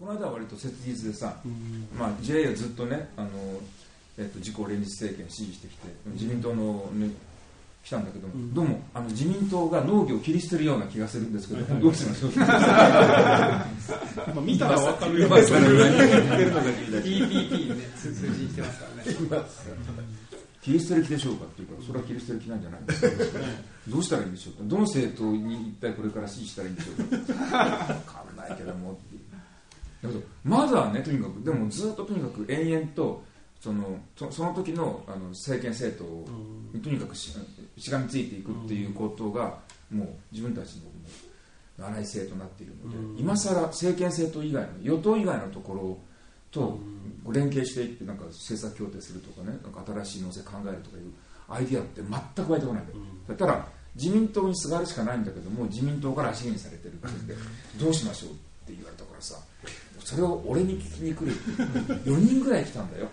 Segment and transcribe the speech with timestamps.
[0.00, 1.36] この間は割と切実でさ、
[1.98, 3.28] まあ、JA はずっとねあの、
[4.16, 7.10] えっと、自公連立政権支持してきて自民党の、ね、
[7.84, 13.66] 来たんだけども、うん、どうもあの自民党が農業を切り捨てるような気がするんですけど、どうしましょうまあ
[14.40, 19.10] 見たら分かるような PPP ね通じしてますからね
[20.62, 23.08] 切り捨てる気でしょうかっていうからそれは切り捨てる気なんじゃないですか。
[23.88, 24.60] どうしたらいいんでしょうか。
[24.64, 27.02] どの政党に一体これから支持したらいいんでしょうか。
[27.04, 27.16] 分か
[28.34, 28.98] んないけども
[30.08, 33.22] どまだねとにかくでもずっととにかく延々と
[33.60, 36.26] そのその時のあの政権政党
[36.76, 37.32] にとにかくし
[37.76, 39.58] しがみついていくっていうことが
[39.90, 40.76] もう自分たち
[41.78, 45.98] の荒い性となっているので、今更政権政党以外の与党以外のところ
[46.50, 46.78] と
[47.32, 51.12] 連携していってなんか政策協定するとかねなんか新しい農政考えるとかいう
[51.48, 52.98] アイディアって全く湧いてこないんだよ、
[53.28, 57.34] うん、ただ自民党にすがるしかないんだけども自民党から足毛にされてるからで
[57.78, 59.36] どうしましょうって言われたからさ
[60.04, 61.32] それを俺に聞きに来る。
[62.04, 63.08] 4人ぐらい来たんだよ。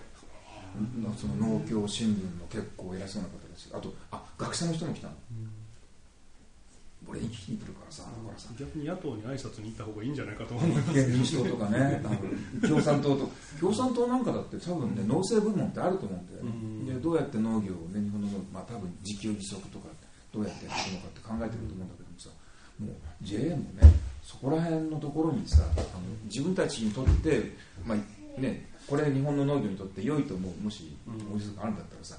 [1.17, 5.13] その農協新聞の結構偉そうな方ですあとあ学者の人も来たの、
[7.07, 8.49] 俺に聞きに来るからさ、だからさ。
[8.59, 11.07] 逆に野党に挨拶に行った方がいいんじゃないかと思います。
[11.07, 12.03] 民主党とかね、
[12.61, 19.87] 共産党と、共産党なんかだって多分ね、農政部門ってあると思うんだよね、でどうやって農業をね、日本の、まあ多分自給自足とか、
[20.33, 22.29] どうやってやっていくのかって考えてると思うんだけどもさ、
[22.77, 23.89] もう JA もね、
[24.27, 25.83] そこら辺のところにさ、あの
[26.25, 27.53] 自分たちにとって、
[27.85, 32.17] まあね、これ日本の農業にとって良いと思う、もし思いつがあるんだったらさ、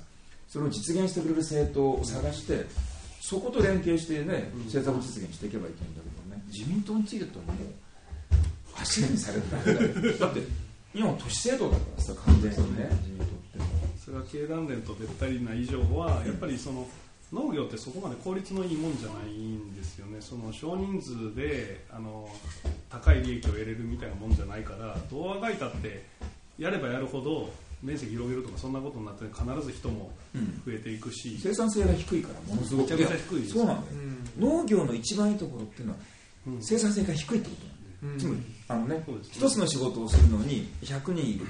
[0.49, 2.65] それを実現してくれる政党を探して、
[3.21, 7.57] そこと連携してね、政策実現していけばいけないんだけどね、自民党についてともう、
[8.81, 10.41] 足にされるだって、
[10.95, 13.59] 今都市制度だからさ、完全にね、自民党って。
[14.03, 16.89] それは経団連とべったりな以上は、やっぱりその、
[17.33, 22.29] 農業ってそこまで効率のいいもんじゃないんですよね、その少人数であの
[22.89, 26.05] 高い利益を得れるみたいなもんじゃないから、どうあがいたって、
[26.59, 30.11] やればやるほど面積広げるとかそんなことになって必ず人も
[30.67, 32.91] 増えていくし、うん、生産性が低いからものすごく。
[32.91, 33.55] めちゃくちゃ低いです。
[33.55, 33.99] そうなんだよ、
[34.39, 35.99] うん、農業の一番いいところっていうのは、
[36.61, 37.57] 生産性が低いってこ
[38.01, 41.47] となんだよ、つまりあのね一つの仕事をするのに100人いる。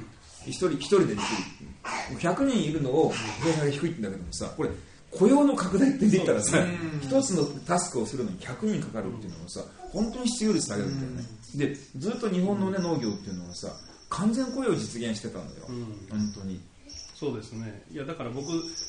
[0.46, 2.18] 1人一人でできる。
[2.18, 3.12] 100人いるのを
[3.42, 4.70] 生産が低いんだけどもさこれ
[5.10, 6.58] 雇用の拡大って言ったらさ
[7.00, 9.60] 一つのタスクをするのに100人かかるっていうのはさ
[9.90, 11.24] 本当に必要率下げるんだよね
[11.54, 13.68] でずっと日本の、ね、農業っていうのはさ
[14.10, 16.60] 完全雇用を実現してたんだよ、うん、本当に。
[17.14, 17.82] そうですね。
[17.90, 18.46] いやだから僕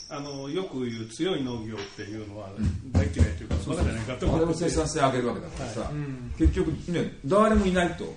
[0.10, 2.50] あのよく言う強い農業っていうのは
[2.92, 4.46] 大嫌いというか、うん、バカじゃないかって思って。
[4.46, 8.14] も生産性上げるわけだからさ、はい、結局ね誰もいないと、うん、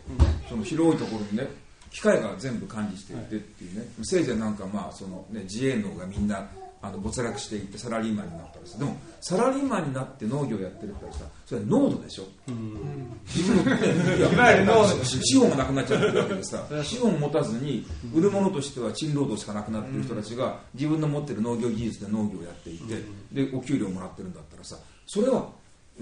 [0.49, 1.49] その広いところにね
[1.91, 6.47] 機械が全部管理していてっていうね、はい、せいぜいなんかまあその、ね、自営農がみんな
[6.83, 24.77] あの没落していってサラリーマンになったらさでもサラリーマンになって農業やってるってさそれは濃度でしょ、うん、自分のいわゆる濃度資本がなくなっちゃってるわけでさ資本を持たずに売るものとしては賃労働しかなくなってる人たちが自分の持ってる農業技術で農業をやっていてでお給料もらってるんだったらさ
[25.07, 25.49] それは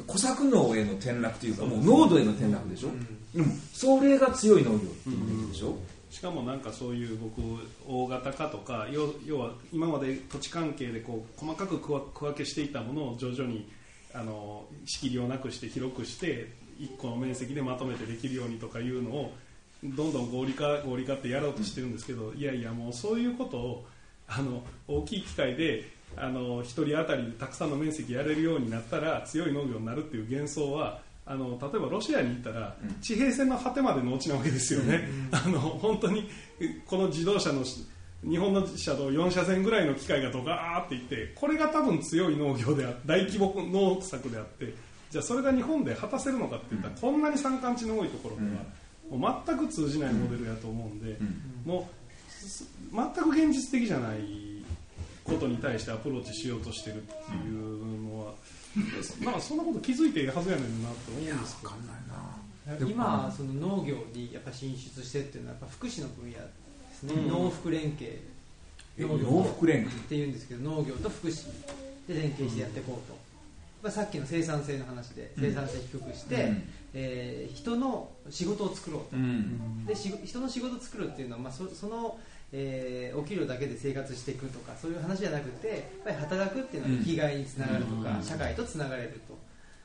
[0.06, 2.88] 小作農への転落というかもう濃度への転落でしょ、
[3.34, 5.76] うん、それが強い農業っていうでしょ、
[6.10, 7.40] しかもなんかそういう僕
[7.88, 13.70] 大型化とか要は今まで土地関係でこう細かく区分けしていたものを徐々に
[14.12, 16.48] あの仕切りをなくして広くして
[16.80, 19.32] 1個の面積でまとめてできるようにとかいうのを
[19.84, 23.86] どんどん合理化合理化ってやろうとしてるんですけどいやいやもうそういうことを
[24.26, 25.84] あの大きい機械で
[26.16, 36.28] あの1人当たりたくさんの面積やれるようになったら強い農業になるっていう幻想はあの例えばロシアに行ったら、地平線の果てまで農地なわけですよね、あの本当に
[36.86, 37.62] この自動車の
[38.24, 44.74] 日本の車道4車線ぐらいの機械がドガーっていってこれが多分強い農業であ大規模農作であって
[45.08, 51.16] じゃあそれが日本で果たせるのかっていったら、こんなに山間地の多いところでは、もう全く通じないモデルやと思うんで、
[51.64, 51.88] も
[52.92, 54.64] う全く現実的じゃない
[55.22, 57.12] ことに対してアプローチしようとしてるって
[57.46, 58.34] いうのは。
[59.22, 66.44] まあそんなこと気づいているはずやねんなと思うんですけど、ね、今その農業にやっぱ進出してっていうのはやっぱ福祉の分野で
[66.92, 68.20] すね、うん、農福連携。
[68.98, 69.98] 農福連携？
[69.98, 71.46] っていうんですけど農業と福祉
[72.06, 73.16] で連携してやっていこうと、
[73.82, 82.18] まあ、さっきの生産性の話で生産性低くして、うん、えー、人の仕事を作ろうと、うん、で人の仕事を作るっていうのは、まあ、そその
[82.52, 89.38] えー、お給料だけで生活していくとかそういう話じゃなくてやっぱり働くっていうのは生きがいにつながるとか、うん、社会とつながれると。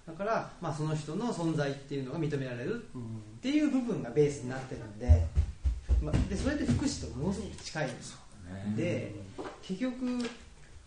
[0.07, 5.25] だから、まあ、その人の存在っていうのが認められるっていう部分がベースになってるんで,、
[5.99, 8.17] まあ、でそれって福祉とものすごく近いんですよ、
[8.77, 9.15] で
[9.63, 9.95] 結局、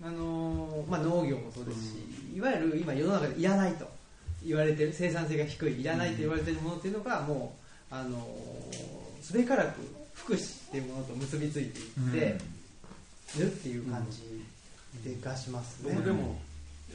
[0.00, 1.96] あのー、まあ、農業もそうですし、
[2.36, 3.88] いわゆる今世の中でいらないと
[4.46, 7.56] 言われてる生産性が低いいらないと言われてるものっていうのがも
[7.90, 8.98] う、あのー
[9.28, 9.80] すべからく
[10.28, 12.38] 福祉っていうものと結びついていって
[13.38, 16.38] るっていう感じがしますね、僕でも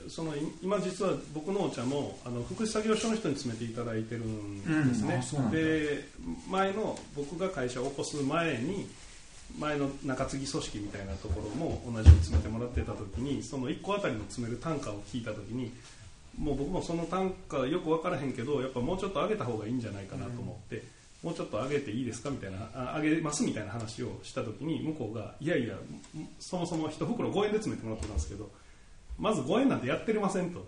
[0.07, 6.03] その今実は僕のお茶もあの福祉作業所の人に詰めていただいてるんですね、うん、で
[6.49, 8.87] 前の僕が会社を起こす前に
[9.57, 15.71] 前の中継ぎ組織みたいなところも同じように詰めてもらってた時にその1個あたりの詰める単価を聞いた時に
[16.37, 20.83] もう僕もその単価よく分からへんけどやっぱもうちょっと上げた方がいいんじゃないかなと思って、うん、
[21.23, 25.75] もうちょっと上げていいですかみたいな上げますみたいな話をした時に向こうがいやいや
[26.39, 28.49] そもそも1袋5円で詰めてもらってたんですけど
[29.17, 30.65] まず5円なんてやってませんと。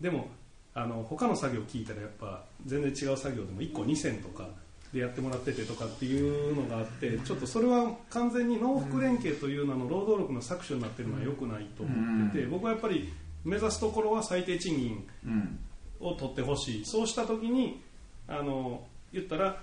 [0.00, 0.28] でも
[0.74, 4.48] あの他の作業聞いたらやっぱ全然違う作業でも1個2000とか
[4.92, 13.12] でやってもらっててとかっていうのがあってちょっとそれは完全に農福連携という名の労働力の搾取になってるのは良くないと思ってて僕はやっぱり
[13.44, 15.58] 目指すところは最低賃金
[16.00, 17.82] を取ってほしい、そうした時に
[18.28, 19.60] あの言ったら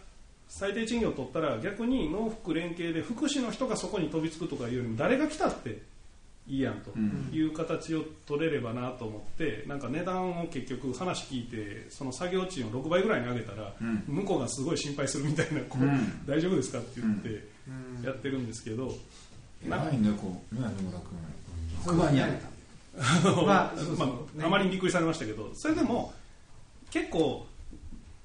[0.50, 5.81] 最低賃金を取ったら逆に農福連携で福祉の人がそこに飛びつくとかいうよりも誰が来たって
[6.48, 6.92] いいやんと
[7.31, 13.72] いう形を取れればなと思ってなんか値段を結局話聞いてその作業賃を6倍ぐらいに上げたら、
[14.07, 18.92] 向こうがすごい心配するみたいなこう、大丈夫ですかって言ってやってるんですけど、
[19.63, 20.56] 偉いねこう。
[20.56, 21.94] ね野村君。
[21.94, 22.50] 6倍に上げた。
[23.46, 23.74] ま
[24.42, 26.13] あ、あまりびっくりされましたけどそれでも
[26.92, 27.46] 結構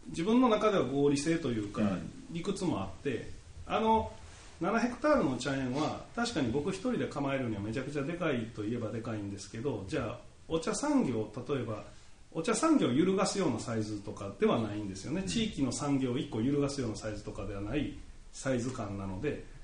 [0.09, 1.83] 自分の中では合理性というか、
[2.31, 3.31] 理屈もあって
[3.67, 4.13] あの
[4.61, 10.19] 7ヘクタールの茶園は確かに僕一人で構えるにはめちゃくちゃでかいといえばでかいんですけどじゃあ
[10.49, 11.85] お茶産業例えば
[12.33, 17.95] お茶産業を揺るがすようなサイズとかではないんですよね、うん、地域の産業を1個揺るがすようなサイズとかではない
[18.33, 19.55] サイズ感なので。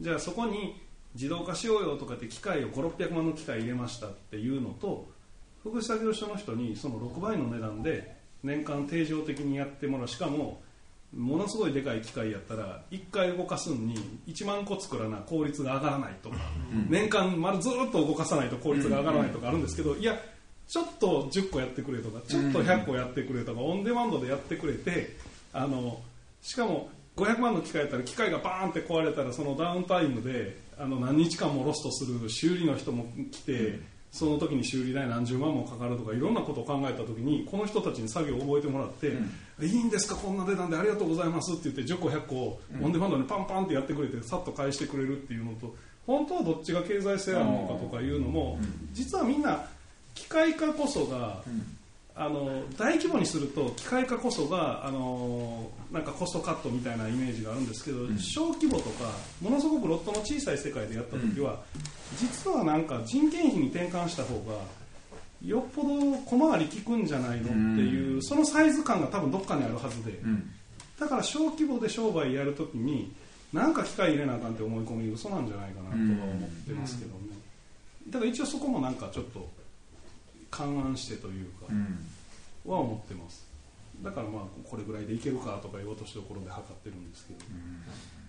[0.00, 0.80] じゃあそこに
[1.14, 5.08] 自動化しようよとかって機械を5600万の機械入れましたっていうのと
[5.62, 10.08] 福祉作業所の人にその6倍の値段で年間定常的にやってもらう。
[10.08, 10.60] しかも
[11.16, 13.96] ものすごいでかい機械やったら1回動かすのに
[14.26, 16.36] 1万個作らな効率が上がらないとか、
[16.88, 20.18] 年間丸ずっと動かさないと効率が上がらないとかあるんですけど、いや
[20.66, 25.16] ちょっと10個やってくれとかちょっと100個やってくれとか、オンデマンドでやってくれて
[25.54, 26.00] あの
[26.42, 45.74] しかも500万の機械やったら機械がバーンって壊れたらそのダウンタイムであの何日間もロストする修理の人も来て、その時に修理代何十万もかかるとかいろんなことを考えた時にこの人たちに作業を覚えてもらって、うん、いいんですかこんな値段でありがとうございますって言って10個100個オンデマンドにパンパンってやってくれてさっと返してくれるっていうのと
[46.08, 48.58] 本当はどっちが経済性あるのかとかいうのも、
[48.94, 49.66] 実はみんな
[50.14, 51.42] 機械化こそが、
[52.20, 61.58] あの大規模にすると機械化こそがあのなんかコストカットみたいなイメージがあるんですけど、うん、小規模とかものすごくロットの小さい世界でやった時は、うん、
[62.18, 64.58] 実はなんか人件費に転換した方が
[65.44, 65.88] よっぽど
[66.26, 70.20] 小回り効くんじゃないのっていう、うん、そのサイズ感が多分どっかにあるはずで、
[70.98, 73.14] だから小規模で商売やるときに
[73.52, 77.38] なんか機械入れなあかんって思い込み嘘なんじゃないかなとは思ってますけどね、
[78.08, 79.48] だから一応そこもなんかちょっと
[80.50, 81.66] 勘案してというか、
[82.64, 83.46] は思ってます。
[84.02, 87.40] だからまあこれぐらいでいけるかとかいう落としどころで測ってるんですけど、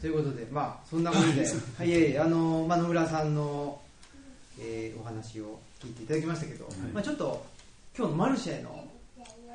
[0.02, 1.46] ということでまあそんなことで
[1.78, 3.80] はいえいえあの、まあ、野村さんの、
[4.60, 7.46] えー、お話を聞いていただきましたけど、はい、まあ、ちょっと
[7.96, 8.88] 今日のマルシェの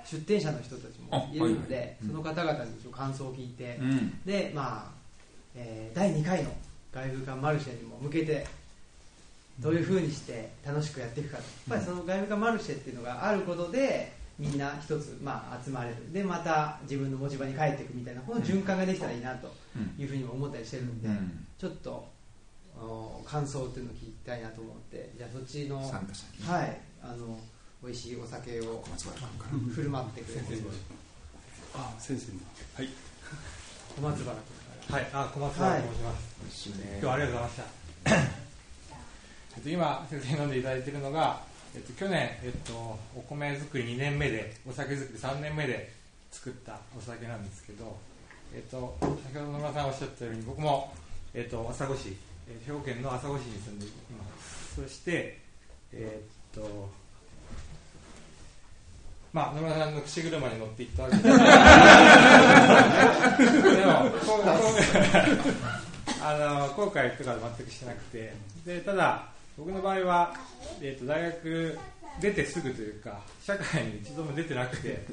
[0.05, 4.93] 出店者の人たちもいるので、はいはい、その方々に感想を聞いて、うん、でまあ、
[5.56, 6.50] えー、第2回の
[6.93, 8.46] 外部館マルシェにも向けて
[9.61, 16.13] どういうふうにして楽しくやっていくかやっぱりその外部館マルシェっていうのがあることでみんな一つ、まあ、集まれる。
[16.13, 19.53] でまた自分の持ち場に帰っていくみたいなこの循環ができたらいいなと
[19.96, 22.08] いうふうにも思ったりしてるので、うん、ちょっと
[23.25, 26.46] 感想っていうのを聞きたいなと思ってじゃあそっちの参加者に。
[26.46, 27.39] はいあの
[27.84, 28.82] 美味しいお酒を
[29.75, 30.63] 振る舞ってくれて
[31.75, 32.32] あ先生
[32.82, 32.89] はい。
[33.94, 34.37] 小松原
[34.89, 35.08] 君はい。
[35.13, 36.19] あ小松原と申しま
[36.49, 38.44] す、はい、今日はありがとうございました
[39.61, 41.41] っと今先生に飲んでいただいているのが
[41.75, 42.73] えっと、去年、えっと、
[43.17, 45.91] お米作り2年目でお酒作り3年目で
[46.31, 47.96] 作ったお酒なんですけど、
[48.55, 50.94] えっと、先ほど野村さんおっしゃったように僕も、
[51.34, 52.17] えっと、朝来市
[52.65, 54.82] 兵庫県の朝来市に住んでいます。
[54.82, 55.41] そして
[55.93, 56.89] えっと
[59.32, 61.23] まあ、野村さんの口車に乗っていったわけで。
[61.23, 61.32] すで
[63.84, 63.91] も
[66.23, 68.32] あの後悔とか全くしてなくて。
[68.65, 70.34] でただ僕の場合は、
[70.81, 71.79] えーと、大学
[72.20, 75.05] 出てすぐというか社会に一度も出てなくて、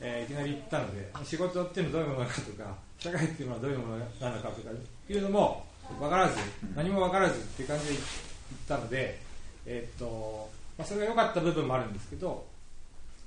[0.00, 4.74] えー、いきなり行ったので仕事っていうのはどういうものかとか社会っていうのはどういうものなのかとかっ
[5.06, 5.66] ていうのも
[5.98, 6.36] 分からず
[6.74, 8.00] 何も分からずっていう感じで行っ
[8.68, 9.20] たので、
[9.66, 12.44] えーとまあ、それが良かった部分もあるんですけど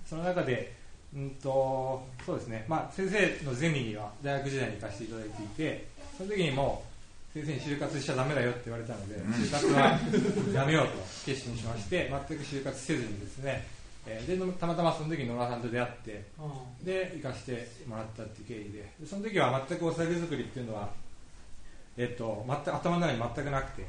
[0.06, 0.74] その中で
[1.16, 6.84] うんとそうですね、まあ、先生のゼミには大学時代に行かせていただいていてその時にも
[7.36, 10.00] 先生に就活しちゃだめだよって言われたので、就活は
[10.54, 10.94] やめようと
[11.26, 13.68] 決心しまして全く就活せずにですね、
[14.06, 16.26] えー、でたまたまその時に野村さんと出会って
[16.82, 20.90] で行かせてもらったっていう経緯ででその時は全くお酒作りっていうのは、
[21.98, 23.86] えーと、全く頭の中に全くなくて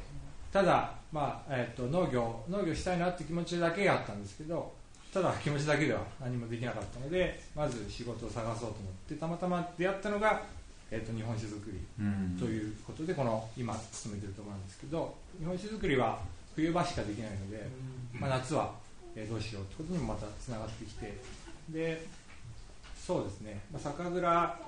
[0.51, 4.73] ただ、まあえーと、農業農業したいなって気持ちだけがあったんですけど
[5.13, 10.43] ただ気持ちだけでは何もできなかったのでまず仕事を探そうと思ってたまたま出会ったのが、
[10.89, 16.19] えーと、日本酒造りということでこの今勤めてるところなんですけど日本酒造りは
[16.55, 17.67] 冬場しかできないので、
[18.13, 18.71] まあ、夏は、
[19.15, 21.17] えー、どうしようってことにもまたつながってきて
[21.69, 22.05] で
[23.05, 24.59] そうですね、まあ、酒蔵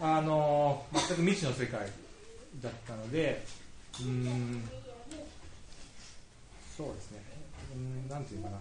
[0.00, 1.80] あの全く未知の世界
[2.62, 3.44] だったので
[4.00, 4.62] うん
[6.76, 7.22] そうですね。
[7.74, 8.58] うんなんていうかな。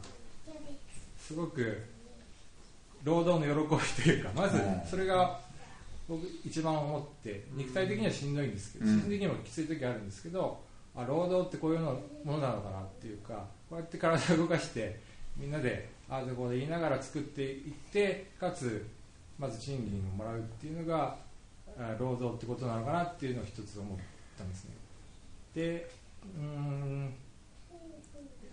[1.19, 1.81] すごく
[3.03, 5.39] 労働の喜びというかまずそれが
[6.07, 10.59] 僕一番思って肉体的にはしんどいんですけど、心的にもきつい時あるんですけど
[10.95, 14.99] あ労働ってこういうのものなのかなっていうかこうやって体を動かして
[15.37, 18.85] みんなでああでこうで言いながら作っていってかつ
[19.39, 21.17] まず賃金をもらうっていうのが
[21.97, 23.97] 労働ってことなのかなっていうのを一つ思っ
[24.37, 24.71] たんですね。
[25.55, 25.89] で
[26.37, 27.13] うん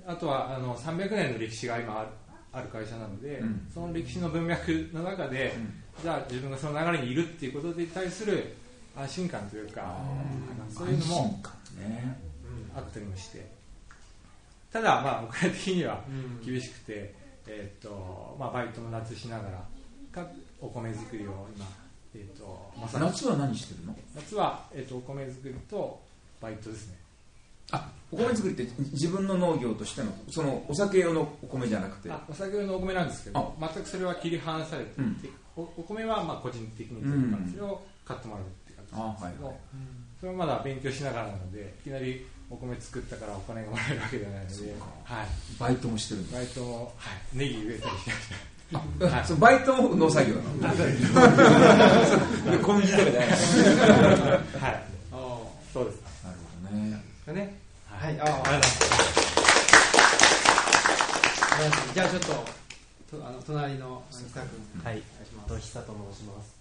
[0.07, 2.11] あとはあの300年の歴史が今
[2.53, 8.57] ある会社なので、うん、その歴史の文脈の中で、うん、じゃあ自分がその流れにいるっていうことに対する
[8.97, 9.97] 安心感というか、
[10.73, 11.43] そういうのも、
[11.79, 12.17] ね、
[12.75, 13.47] あったりもして。
[14.73, 16.01] ただ、まあ、僕ら的には
[16.45, 17.13] 厳しくて、
[17.47, 19.65] えーとまあ、バイトも夏しながら
[20.13, 20.29] か
[20.61, 21.67] お米作りを今、
[22.15, 23.97] えーとま、夏は何してるの？
[24.15, 26.01] 夏は、えーと、お米作りと
[26.41, 26.97] バイトですね
[27.73, 32.11] あお米作りって自分の農業としてのそのお酒用のお米じゃなくて？
[32.29, 35.17] お酒用のお米なんですけど全くそれは切り離されてうん、
[35.57, 39.61] お米はまあ個人的にというか、それを買ってもらうって感じですけど、はいはい、
[40.19, 44.57] それはまだ勉強しながらなのでいきなりお米作ったからお金がもらえるわけではないので、
[45.05, 45.27] はい、
[45.59, 48.37] バイトもしてるバイトも、はい、ネギ植えたりしてました
[48.71, 50.75] はい、そバイトも農作業なの？
[52.63, 53.29] 小麦 とかじゃない。
[53.29, 53.35] は
[54.71, 54.91] い。
[55.73, 56.03] そうです。
[56.25, 57.03] なるほどね。
[57.35, 57.60] ね
[58.01, 58.19] はい。
[58.19, 58.59] あありがとうござい
[61.69, 61.93] ます。
[61.93, 62.29] じゃあちょっと
[63.19, 65.03] とあの隣の久君はい。
[65.47, 66.57] と久と申します。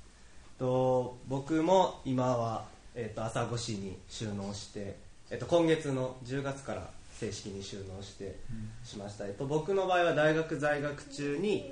[0.60, 4.98] と僕も今は、えーと、朝越しに収納して、
[5.30, 8.36] えーと、今月の10月から正式に収納して
[8.84, 11.72] しました、うん、えっと、僕の場合は大学在学中に、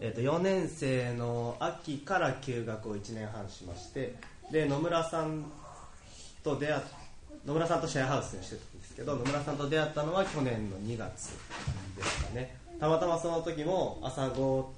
[0.00, 4.14] えっと、4年生の秋から休学を1年半しまして
[4.52, 5.46] で野村さん
[6.44, 6.82] と出会っ
[7.44, 8.56] 野村さんとシェアハウスにして
[9.02, 11.32] けど野村さんと出会ったのは去年の2月
[11.96, 12.56] ですかね。
[12.78, 14.72] たまたまその時も朝ご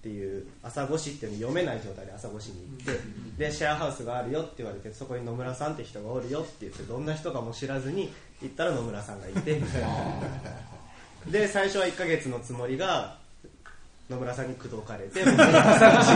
[0.00, 3.00] っていう朝越しっていうの読めない状態で朝越しに行って
[3.46, 9.60] でシェアハウスがあるよって言われてそこに野村さんって人がおるよって言ってどんな人かも知らずに行ったら野村さんがいて。
[11.28, 13.18] で最初は1ヶ月のつもりが
[14.08, 16.10] 野村さんに口説かれて 朝越し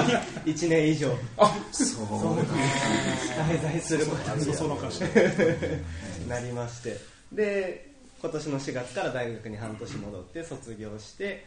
[0.47, 1.13] に1年以上。
[1.37, 2.07] あそう。
[2.07, 4.47] 滞在することに
[6.29, 11.45] なりましてで今年の4月から大学に半年戻って卒業して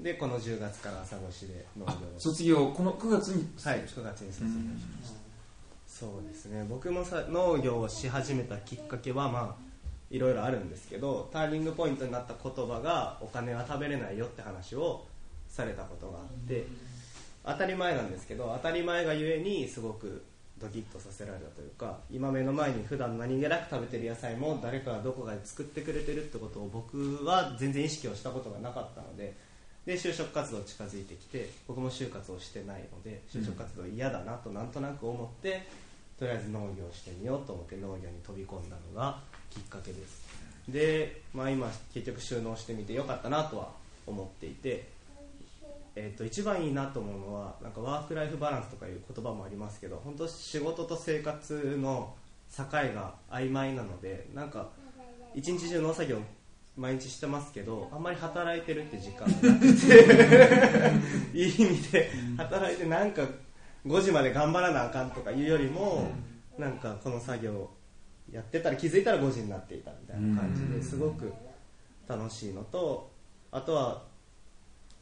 [0.00, 3.48] でこの10月から朝越しで農業卒業この9月に？
[3.62, 4.54] はい9月に卒業し
[5.00, 5.16] ました。
[5.86, 6.66] そうですね。
[6.68, 9.66] 僕もさ農業をし始めたきっかけはまあ
[10.10, 15.06] いろいろあるんですけどターニングポイントになった言葉がお金は食べれないよって話を
[15.48, 16.66] されたことがあって
[17.44, 20.22] 当たり前なんですけど当たり前がゆえにすごく
[20.58, 29.34] ドキッとさせられたというか今目の前に普段何気なく食べてる野菜も誰かがどこかで作ってくれてるってことを僕は全然意識をしたことがなかったので
[29.84, 35.66] で就職活動近づいてきて僕も就活をしてないので就職活動嫌だなとなんとなく思って、
[36.18, 39.20] とりあえず農業してみようと思って農業に飛び込んだのが
[39.50, 40.26] きっかけです。
[40.68, 43.70] で、まあ、今結局収納してみてよかったなとは
[44.06, 44.88] 思っていて、
[45.98, 52.14] えー、と一番いいなと思うのはなんかワーク・ライフ・バランスとかいう言葉もありますけど本当仕事と生活の
[52.54, 54.68] 境が曖昧なのでなんか
[55.34, 56.18] 一日中農作業
[56.76, 63.22] 毎日してますけどあんまり働いてるって時間がなくて いい意味で働いてなんか
[63.86, 66.10] 5時まで頑張らなあかんとかいうよりも、
[66.58, 67.70] なんかこの作業
[68.32, 71.32] やってたら気づいたら5時になっていたみたいな感じですごく
[72.08, 73.10] 楽しいのと
[73.52, 74.02] あとは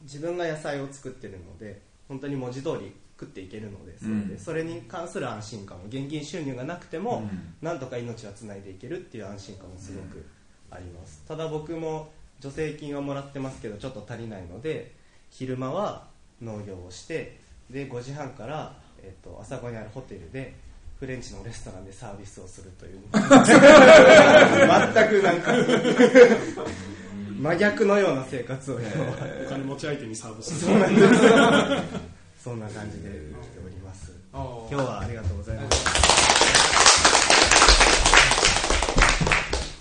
[0.04, 7.28] 自分が野菜を作ってるので本当に文字通り食っていけるのでそれで、それに関する安心感現金収入がなくても、
[7.62, 10.26] なんとか命はつないでいけるっていう安心感もすごく
[10.70, 11.22] あります。
[11.26, 14.92] ただ僕も助成金はもらってますけどちょっと足りないので
[15.30, 16.08] 昼間は
[16.42, 17.38] 農業をして
[17.70, 20.54] で5時半から、えーと、朝子にあるホテルで
[20.98, 23.00] フフレンチのレストランでサービスをするという。
[23.12, 23.22] 全く
[25.22, 25.52] なんか
[27.36, 28.78] 真逆のような生活を、お
[29.48, 30.64] 金持ち相手にサービス。
[30.64, 31.08] そうなんです。
[32.42, 34.12] そんな感じで生きております。
[34.32, 35.84] 今日はありがとうございます。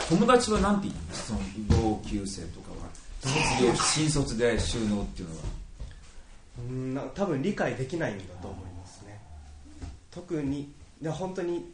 [0.10, 1.00] 友達は何て言う？
[1.00, 1.38] んですか
[1.70, 2.78] その同級生とかは。
[3.22, 5.42] 卒業新卒で収納っていうのは。
[6.58, 9.20] うんな多分理解できないんだと思いますね。
[10.12, 11.72] 特にで本当に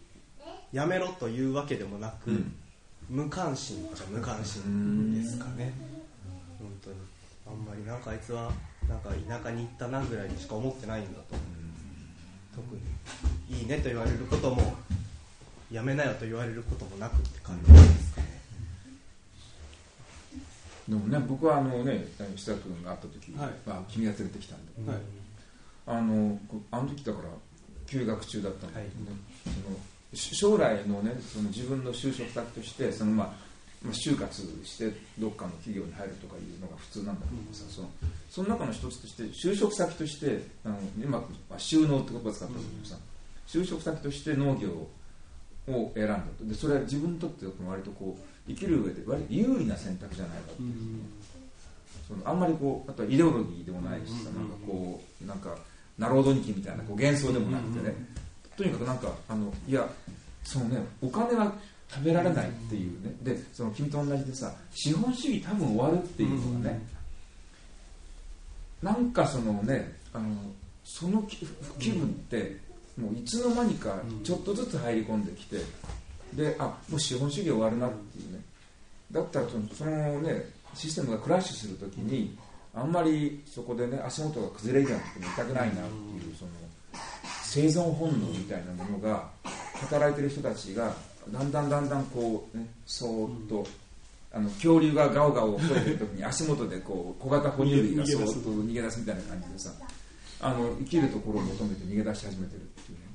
[0.72, 2.54] やめろというわけでもなく、うん
[3.10, 5.74] 無関心じゃ無関心ですかね。
[6.60, 6.96] 本当に。
[7.48, 8.52] あんまりなんかあいつは
[8.88, 11.36] なんか田舎に行ったなぐらいにしか思ってないんだと。
[12.56, 14.76] 特にいいねと言われることも
[15.72, 18.28] やめなよと言われることもなくって感じですかね。
[20.90, 23.52] でもね僕はあのね久君が会った時、はい。
[23.66, 25.02] まあ、君が連れてきたんで、はい
[25.88, 27.30] あのこあの時だから
[27.88, 33.28] 休学中だったんだけどね、そのし将来のねその自分の就職先としてその、まあ
[33.84, 37.90] まあ、就活してどっかの企業に入るとかいうのが普通なんだけどさ、その
[38.30, 41.26] その中の一つとして就職先としてあの今、ま
[41.56, 42.96] あ、収納って言葉を使ったけどさ、
[43.48, 44.70] 就職先として農業
[45.74, 46.46] を選んだと。
[46.46, 50.74] でそれは自分にとって割とこう生きる上で割と有利な選択じゃないかっていう、
[52.08, 55.56] そのあんまりこうあとはイデオロギーでもないしさ、なんかこうなんか
[55.98, 57.96] ナロードニキみたいなこう幻想でもなくてね、
[58.60, 59.88] とにかくなんかあのいや
[60.44, 61.54] そのねお金は
[61.90, 63.16] 食べられないっていうね。
[63.22, 66.82] でその君と同じでさ資本主義多分終わるっていうのがね、
[68.84, 70.28] なんかそのねあの
[70.84, 71.46] その気
[71.92, 72.58] 分って
[72.98, 75.58] もういつの間にかちょっとずつ入り込んできて
[76.34, 78.42] であもう資本主義終わるなっていうね。
[79.10, 82.38] だったらそのそのねシステムがクラッシュするときに
[82.76, 86.52] あんまりそこでね足元が崩れるような時に痛くないなっていうその
[87.50, 89.28] 生存本能みたいなものが
[89.74, 90.94] 働いてる人たちが
[91.32, 93.66] だんだんだんだんこうねそーっと
[94.32, 99.72] あの恐竜がガオガオ吠えてる時に足元でこう小型哺乳類がそーっと逃げ出すみたいな感じでさ
[100.42, 103.10] あの生きるところを求めて逃げ出し始めてるっていうね。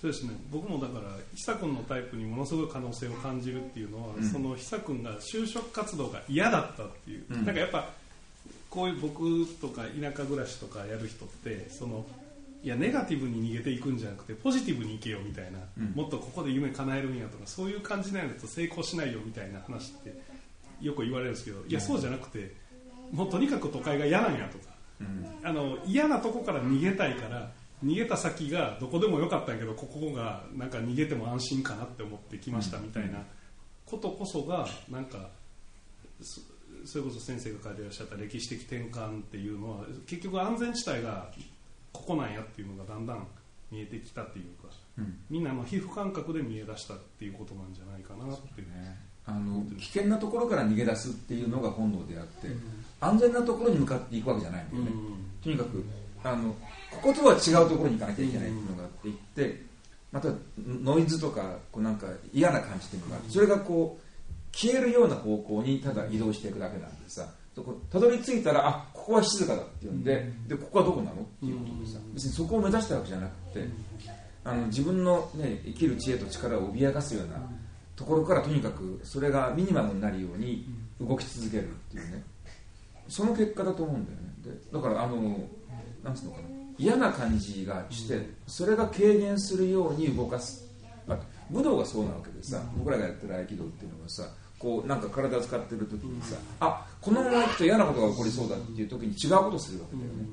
[0.00, 0.32] そうですね。
[0.50, 4.30] 僕もだから久君のタイプにものすごい可能性を感じるっていうのは、うん。
[4.30, 7.46] その久君が就職活動が嫌だったっていう、うん。
[7.46, 7.88] なんかやっぱ
[8.68, 12.04] こういう僕とか田舎暮らしとかやる人ってその
[12.62, 15.92] いやネガティブに逃げていくんじゃなくてポジティブに行けよみたいな、うん。
[15.94, 20.20] もっとここで夢叶えるんやとかそういう感じないと成功しないよみたいな話って
[20.80, 22.54] よく言われるんですけどいやそうじゃなくて
[23.12, 25.26] もうとにかく都会が嫌なんやとかうん。
[25.42, 27.50] あの嫌なとこから逃げたいから
[27.84, 33.22] 逃げた先がどこでもよかったんやけどここがなんか逃げても安心かなって思ってきましたみたいな
[33.86, 35.30] ことこそがなんか
[36.20, 36.42] そ
[36.84, 41.30] それこそ先生が書いてらっしゃった歴史的転換っていうのは結局安全地帯が
[41.92, 43.26] ここなんやっていうのがだんだん
[43.70, 45.18] 見えてきたっていうかうん。
[45.28, 48.68] みんなの皮膚感覚で見え出したっていうことなんじゃないかなっていう。
[48.68, 52.48] ねあの危険なところから逃げ出すっていうのが本能であって、
[53.00, 54.90] 安全なところに向かっていくわけじゃないんだよね、
[55.44, 55.84] とにかく
[56.24, 56.54] あの
[56.90, 59.62] こことは違うところに行かなきゃいけないっていうのがあって行って
[60.12, 67.28] またノイズとかこうなんか嫌な感じっていうのがそれがこう消えるような方向にただ移動していくだけなんでさ
[67.90, 73.68] たどり着いたらあここは静かだっていうんで,、でここはどこなのっていうことでさ別にそこを目指したわけじゃなくて、
[74.44, 77.36] あの自分の、ね、生きる知恵と力を脅かすような
[77.96, 80.66] ところからとにかくそれがミニマムになるように
[81.00, 82.22] 動き続けるっていうね。
[83.08, 84.32] その結果だと思うんだよね。
[84.44, 85.40] でだからあの
[86.04, 86.48] なんつうのかな。
[86.78, 90.66] 嫌な感じがしてそれが軽減するように動かす、
[91.06, 91.18] まあ、
[91.50, 94.22] 武道がそうなわけでさ僕らがやってる合気道っていうのはさ
[94.60, 100.26] こうなんか体を使ってる時にさあこのまま行くと嫌なことが起こりそうだっていう時に違うことをするわけだよね。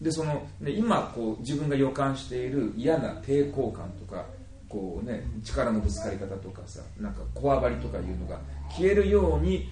[0.00, 4.26] でそのね今こう自分が予感している嫌な抵抗感とか
[4.68, 9.70] こうね力のぶつかり方とかさなんかこわばりとかいうのが消えるように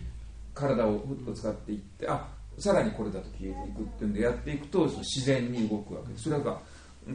[0.55, 6.13] 体をふっと使っていってあさらにこれだと消えていくっていうんでやっていくとその自然に動くわけ。
[6.13, 6.61] ですそれが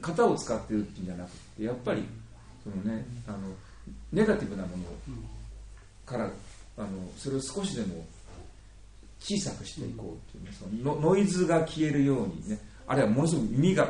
[0.01, 2.03] 型を使ってるっていうんじゃなくてやっぱり
[2.63, 3.37] そのねあの
[4.11, 4.83] ネガティブなもの
[6.05, 6.29] から
[6.77, 8.05] あのそれを少しでも
[9.19, 13.87] 小さくしていこうっていうねそのノイズが消えるようにねあるいはものすごく耳が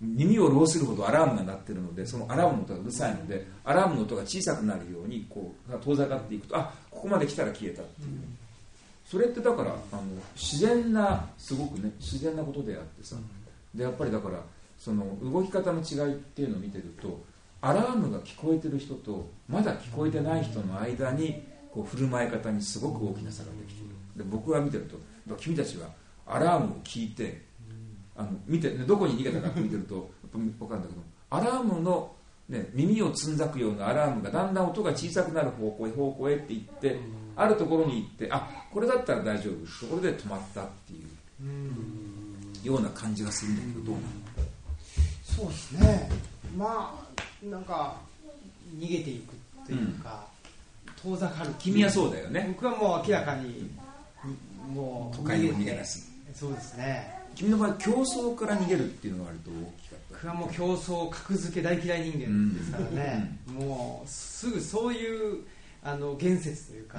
[0.00, 8.08] 耳を浪するほどアラームが鳴ってるのでそのアラームの音がうるさいのでアラームの音が小さくなるようにこう遠ざかっていくとあここまで来たら消えたっていう、
[9.04, 10.02] それってだからあの
[10.34, 13.16] 自然なすごくね自然なことであってさ
[13.74, 14.40] でやっぱりだから
[14.78, 17.22] その動き方の違いっていうのを見てると
[17.60, 23.94] アラームが聞こえてる人とまだ聞こえてない人の間にこう振る舞い方にすごく大きな差ができている。
[24.16, 24.84] で僕が見てる
[25.28, 25.88] と君たちは
[26.26, 27.42] アラームを聞いて
[28.16, 32.14] あの見てどこに逃げたかって見てると やっぱ分かるんだけどアラームの
[32.48, 36.98] ね、耳をつんざくようなアラームがだんだん音が小さくなる方向へ方向へっていって、
[37.36, 39.86] あるところに行ってあこれだったら大丈夫。
[39.86, 41.08] ところで止まったっていう。
[42.62, 44.06] ような感じがするんだけどどうなの？
[45.22, 46.10] そうですね。
[46.56, 47.96] まあなんか
[48.76, 50.26] 逃げていくっていうか、
[51.02, 51.50] 遠ざかる。
[51.58, 52.46] 君はそうだよね。
[52.48, 53.70] 僕はもう明らかに
[54.72, 56.10] もう都会を逃げ出す。
[56.34, 57.18] そうですね。
[57.34, 60.14] 君の場合競争から逃げるっていうのがあると大きかった。
[60.14, 65.44] 僕はもう競争格付け大嫌い人間ですからね、もうすぐそういう
[65.82, 66.98] あの言説というか、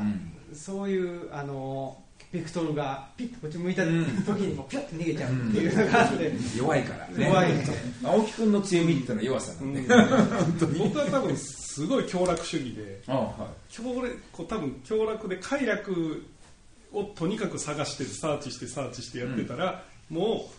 [0.53, 1.97] そういうあの
[2.31, 7.25] ベクトルがピッとこっち向いた時にもうピュッと逃げちゃうっていうのがあって、弱いからね。
[7.25, 7.51] 弱い。
[8.03, 9.81] 青木君の強みっていうのは弱さなんで、
[10.79, 13.31] 僕は多分すごい強楽主義でああは
[13.69, 13.73] い。
[13.73, 16.25] 強烈こう多分強楽で快楽
[16.93, 20.55] をとにかく探してサーチしてサーチしてやってたら、もう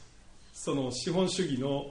[0.52, 1.86] その資本主義の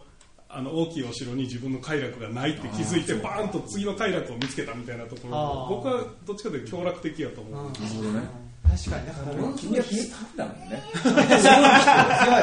[0.48, 7.74] あの大きいお城に自分の快楽がないって気づいてバーンと次の快楽を見つけたみたいなところ僕はどっちかというと強楽的やと思う、うん。
[7.74, 10.82] なるほどね確かにだから君はスタッフだもんね。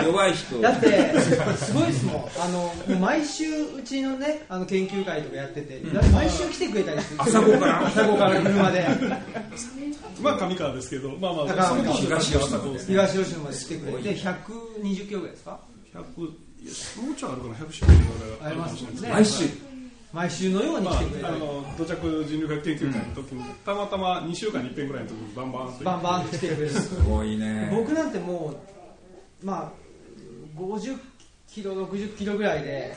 [0.04, 1.20] 弱い人だって
[1.56, 2.16] すごいですもん。
[2.38, 3.44] あのもう毎週
[3.76, 5.80] うちのねあの研究会とかやってて、
[6.12, 7.22] 毎週来てくれたりする。
[7.22, 7.86] 朝子から？
[7.86, 8.86] 朝子から車で。
[10.20, 15.60] まあ上川ですけどまあまあ東吉野まで東吉野まで来てくれて120キロぐらいですか
[15.94, 16.02] ？100いや
[17.06, 17.54] もうちょいあるかな。
[17.54, 19.44] 100種類ぐらいあるかもしれないですね毎週
[20.12, 26.70] 毎週のようにまあ来てくれ、たり、あの土着人類学研究会の時に、たまたま2週間に1遍ぐらいの時にバンバンとバンバンと来てくれる。
[26.70, 27.70] すごいね。
[27.70, 28.54] 僕なんても
[29.42, 30.98] うまあ50
[31.46, 32.96] キロ60キロぐらいで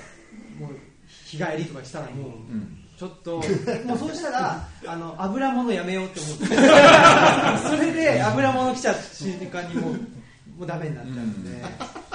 [0.60, 0.70] もう
[1.26, 2.78] 日帰りとかしたらもう、うん。
[2.98, 3.42] ちょっと
[3.88, 6.46] もうそうしたらあの油物やめようって思って。
[7.68, 10.00] それで油物来ちゃった瞬間にもうも
[10.66, 11.44] うダメになっちゃうん。
[11.44, 11.50] で、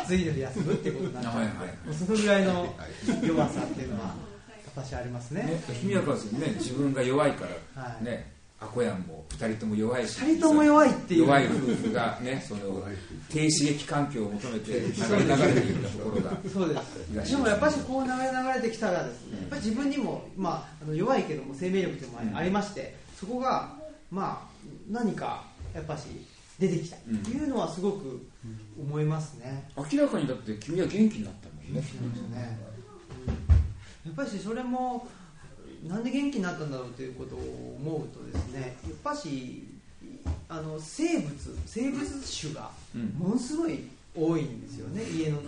[0.06, 1.86] 次の日休むってことになっちゃうんで、はいはいはい。
[1.86, 2.74] もうそのぐらいの
[3.26, 4.14] 弱さっていうのは
[4.76, 5.42] 私ありますね。
[5.42, 6.52] ね君はからするとね。
[6.58, 8.04] 自分が弱いから、はい。
[8.04, 11.20] ねアコヤンも2人とも弱いし二人とも弱いっていう。
[11.22, 12.60] 弱い夫婦がねその
[13.28, 17.30] 低刺激環境を求めて流れ流れていったところがそうです。
[17.32, 23.74] でもやっぱりこう流れ流れてきたらですねやっぱり自分にも、まあ、あの弱いけども生命力というのもありまして、そこが、
[24.10, 24.48] まあ、
[24.90, 26.06] 何かやっぱし
[26.58, 28.26] 出てきたっていうのはすごく
[28.80, 29.68] 思いますね。
[29.76, 31.80] 明らかにだって君は元気になったもんね。
[31.80, 32.76] ね
[34.06, 35.06] やっぱりそれも
[35.86, 39.64] なんで元気になったんだろうということを思うとですねやっぱし
[40.48, 41.34] あの生物
[41.66, 43.06] 生物種がうん。
[43.18, 45.02] ものすごい多いんですよね。
[45.02, 45.38] 家の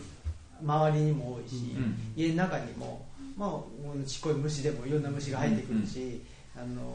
[0.62, 1.96] 周りにも多いし、うん。
[2.16, 6.20] 家の中にも、まあ、ちっこい虫でもいろんな虫が入ってくるし、
[6.56, 6.94] あの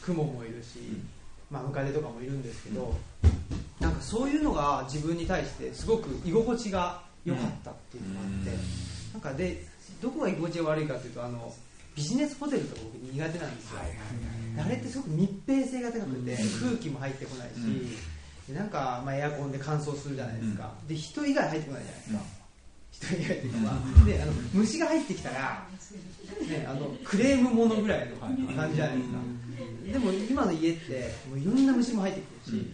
[0.00, 0.78] 雲もいるし、
[1.50, 2.94] まあ、ムカデとかもいるんですけど、
[3.80, 8.50] なんかそういうのが自分に対してすごく居心地が良かったっていうのがあって、
[9.12, 9.66] なんかで
[10.02, 11.52] どこが居心地が悪いかというとあの
[11.94, 13.78] ビジネスホテルとか僕苦手なんですよ、
[14.64, 17.54] あれってすごく密閉性が高くて、空気も入ってこないし、
[18.48, 22.20] でなんか、まあ、エアコンで乾燥するじゃないですか、で人以外入ってこないじゃないですか、
[22.92, 23.74] 人以外っていうのは、
[24.06, 25.66] であの虫が入ってきたら、
[26.48, 28.36] ね、あのクレームものぐらいの感
[28.70, 29.18] じじゃないですか、
[29.92, 32.66] でも今の家ってもういろんな虫も入ってくるし、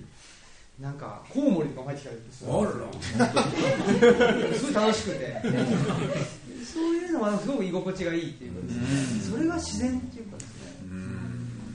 [0.81, 2.63] なんかコウモリとかも入ってきたりするん
[2.95, 3.11] です
[4.53, 4.55] よ。
[4.55, 5.43] すごい楽しくて
[6.73, 9.37] そういうのはすごく居心地がいいっていうかですね。
[9.37, 10.69] それが自然っていうかですね。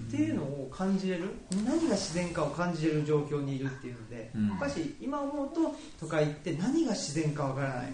[0.08, 1.29] っていうのを感じれる。
[1.65, 4.49] 何が自然かを感じれる状況にいるっていうので、うん。
[4.49, 7.91] やっぱし今思うと都会って何が自然かわからないっ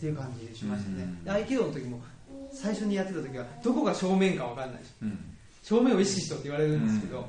[0.00, 2.00] ていう感じしましたね、合気道の時も
[2.52, 5.18] 最初にやってた時はどこが正面かわからないしうん。
[5.62, 7.26] 正面を意識しろって言われるんですけど、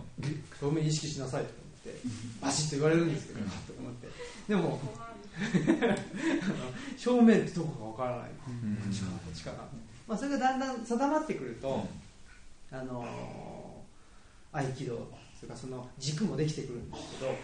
[0.59, 2.07] 正面意識しなさいと思って
[2.41, 3.45] バシッと言われるんですけど、と
[3.79, 4.07] 思って。
[4.47, 4.79] でも
[6.97, 8.51] 正面ってどこかわからない、こ
[8.89, 9.57] っちかなこっちかな、
[10.07, 11.87] まあ、それがだんだん定まってくると、
[12.71, 13.05] あの
[14.51, 17.35] 合気道それからその軸もできてくるんですけど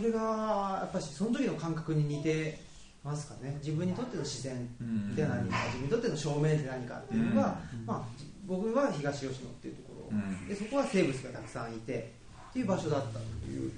[0.00, 2.60] それがやっぱりその時の感覚に似て
[3.04, 3.56] ますかね。
[3.62, 8.02] 自分にとっての自然って何か、自分にとっての正面って何かっていうのが、まあ、
[8.44, 10.48] 僕は東吉野っていうところ、うん。
[10.48, 12.12] でそこは生物がたくさんいて
[12.50, 13.72] っていう場所だったという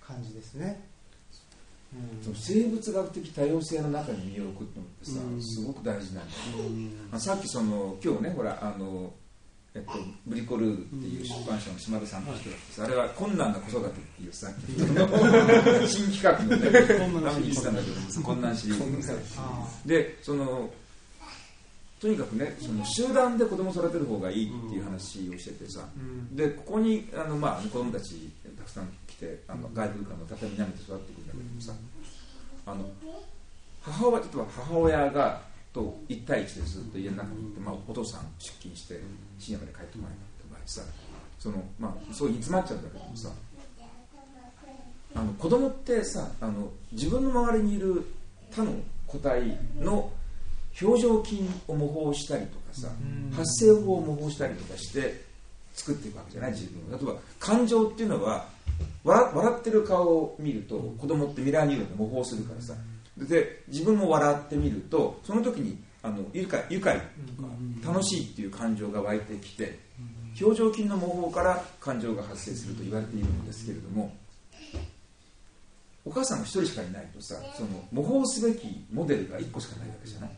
[0.00, 0.95] 感じですね、うん
[2.22, 9.12] その生物学的多様性の中に身を置くのってさ、すごく大事なんだけど、あさっきその今日ねほらあの、
[9.74, 9.92] えっと、
[10.26, 14.48] ブリコルーっていう出版社の島田さんと人だっあれは困難な子育てっていうさ
[15.86, 16.70] 新企画のね
[17.20, 19.18] ために言ってたんだけども困難シリーズ
[19.84, 20.70] でその
[22.00, 26.36] とにかくねその集団で子供育てる方がいいっていう話をしててさ、うん。
[26.36, 31.72] でここにあの、まあ、子供たちたくさん来てあの外部からの畳みなめて育ってくるんだけどさ。
[32.66, 32.84] あの
[33.80, 35.40] 母親例えば母親が
[35.72, 39.00] と1対1でずっと家の中に行って、まあ、お父さん出勤して
[39.38, 40.80] 深夜まで帰ってこないって場合さ
[41.38, 43.28] その、まあ、そう煮詰まっちゃうんだけどもさ
[45.14, 48.04] あの子供ってさあの自分の周りにいる
[48.50, 48.72] 他の
[49.06, 50.10] 個体の
[50.82, 52.88] 表情筋を模倣したりとかさ
[53.34, 55.24] 発声法を模倣したりとかして
[55.72, 56.98] 作っていくわけじゃない自分を。
[56.98, 58.55] 例えば感情っていうのは
[59.06, 62.74] 笑笑ってる顔を見ると子供ってミラーニューロンで模倣するからさ。
[63.16, 67.00] で自分も笑ってみるとその時にあの愉快愉快。
[67.00, 69.78] とか楽しいっていう感情が湧いてきて
[70.38, 74.14] 表情筋の模倣から感情が発生すると言われているんですけれども
[76.04, 80.30] お母さんが1人しかいないとさその模倣すべきモデルが1個しかないわけじゃない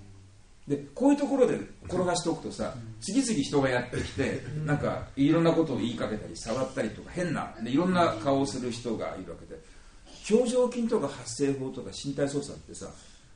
[0.69, 9.59] でこういうところで転がしておくとさ次々人がやってきてなんかいろんなことを言いかけたり触ったりとか変なでいろんな顔をする人がいるわけで。
[10.31, 12.87] 表情筋とか発声法とか身体操作ってさ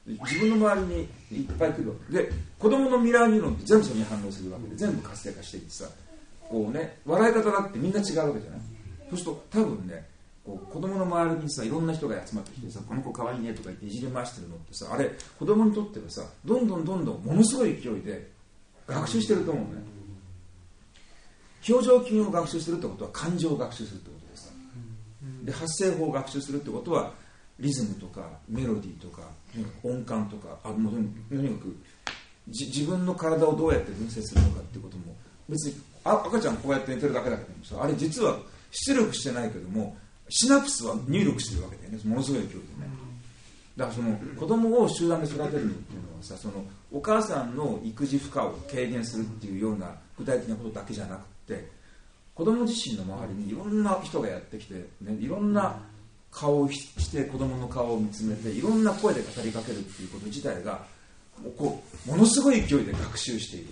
[0.04, 0.86] 自分の周り
[1.30, 2.12] にいっぱい来るわけ。
[2.12, 5.86] で子供のミラーニューロンって全部それに反応するわけで全部活性化していってさ
[6.50, 8.60] こうね笑い方だってみんな違うわけじゃない。
[9.10, 10.04] そうすると多分ね
[10.44, 18.28] こう子供の周りにさいろんな人が集まってきてさこの子かわいいねとか言っていじり回してるのってさあれ子供にとってはさどんどんどんどんものすごい勢いで
[18.86, 19.82] 学習してると思うね。
[21.68, 24.48] 表情筋を学習するってことは感情を学習するってことでさ
[25.44, 27.12] で発声法を学習するってことは
[27.60, 29.22] リズムとかメロディーとか
[29.84, 31.76] 音感とかあもうとにかく
[32.48, 35.14] 自分の体をどうやって分析するのかってことも
[35.48, 38.38] 別にあ赤ちゃんこうやって寝てるだけだけどさあれ実は
[38.72, 39.96] 出力してないけども
[40.32, 41.98] シナプスは入力してるわけだよね。
[42.04, 42.62] ものすごい勢いでね。
[43.76, 51.68] だからその子供を集団で育てるっていうのはさそのお母さんの育児負荷を軽減するっていうような具体的なことだけじゃなくて
[52.34, 55.76] 子供自身の周りにいろんな人がやってきて、ね、いろんな
[56.30, 60.84] 顔をして子供の顔を見つめていろんな声で語りかけるっていうこと自体が
[61.58, 63.66] こうものすごい勢いで学習している。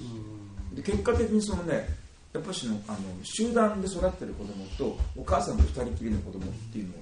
[0.77, 1.89] で結果的にそのね
[2.33, 6.97] やっぱしのあの集団で育ってる子供とお母さんと二人きりの子供っていうのを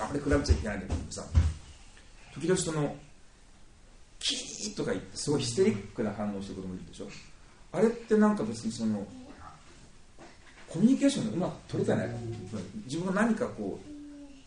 [0.00, 1.24] あんまり比べちゃいけないんだけどさ
[2.34, 2.96] 時々その
[4.18, 7.08] キーとか言ってすごいヒステリックな反応してる子供いるでしょ？
[7.72, 9.06] あれってなんか別にその
[10.68, 12.08] コミュニケーションがうまく取れてない。
[12.86, 13.90] 自分が何かこう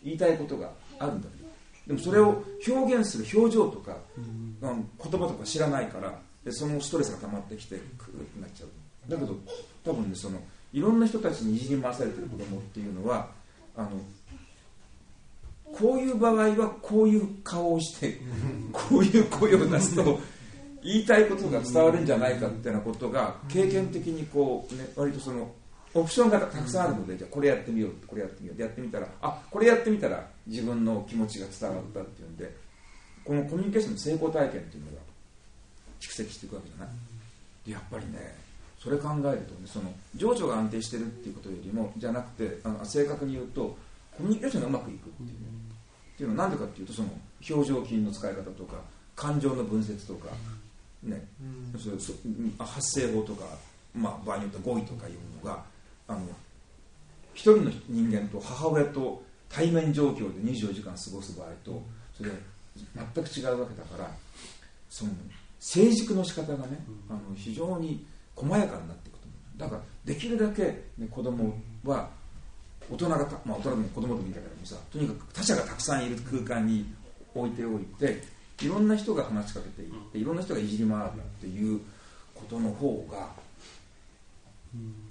[0.02, 1.48] 言いたいことがあるんだけど
[1.86, 8.68] でもそれを表現する表情とか、うん、言葉とか知らないからでそのストレスが溜まってきてクーってなっちゃう。
[9.10, 9.36] だけど
[9.86, 10.38] 多分ねその
[10.72, 13.28] いろんな人たちにいじり回されてる子供っていうのは
[13.76, 13.90] あの
[15.72, 18.18] こういう場合はこういう顔をして
[18.72, 20.18] こういう声を出すと
[20.82, 25.50] 言いたいことが伝わるんじゃないかっていうようなことが経験的にこう、ね、割とその
[25.94, 32.54] オプションがたくさんあるのでじゃあこれやってみようこれやってみようやってみたらあこれやってみたら自分の気持ちが伝わったっていうんで
[33.24, 34.98] このコミュニケーションの成功体験っていうのが
[36.00, 37.70] 蓄積していくわけじゃない。
[37.70, 38.45] やっぱりね
[38.78, 43.76] それ考えるとねその情緒が安定してるっていうことよりもじゃなくてあの正確に言うと
[44.16, 47.08] コミュニケーションがうまくいくっていう,、っていうのは何でかっていうとその
[47.50, 48.76] 表情筋の使い方とか
[49.14, 50.28] 感情の分析とか、
[51.02, 51.26] ね。
[51.78, 52.12] そそ
[52.58, 53.44] 発声法とか、
[53.94, 55.62] まあ、場合によっては語彙とかいうのが
[56.08, 56.20] あの
[57.34, 61.82] 一人の人間と母親と対面状況で24時間過ごす場合と
[62.16, 62.30] それ
[63.14, 64.10] 全く違うわけだから
[64.90, 65.12] その
[65.60, 68.04] 成熟の仕方がねあの非常に
[68.36, 70.62] 細やかになっていくと思うだからできるだけ、
[70.98, 72.08] ね、子供は
[72.88, 76.86] 大人がまあ、大人でも子供でもいいんだけどもさとにかく他者がたくさんいる空間に
[77.34, 78.22] 置いておいて
[78.62, 81.80] いろんな人が話しかけていっていろんな人がいじり回るっていう
[82.34, 83.28] ことの方が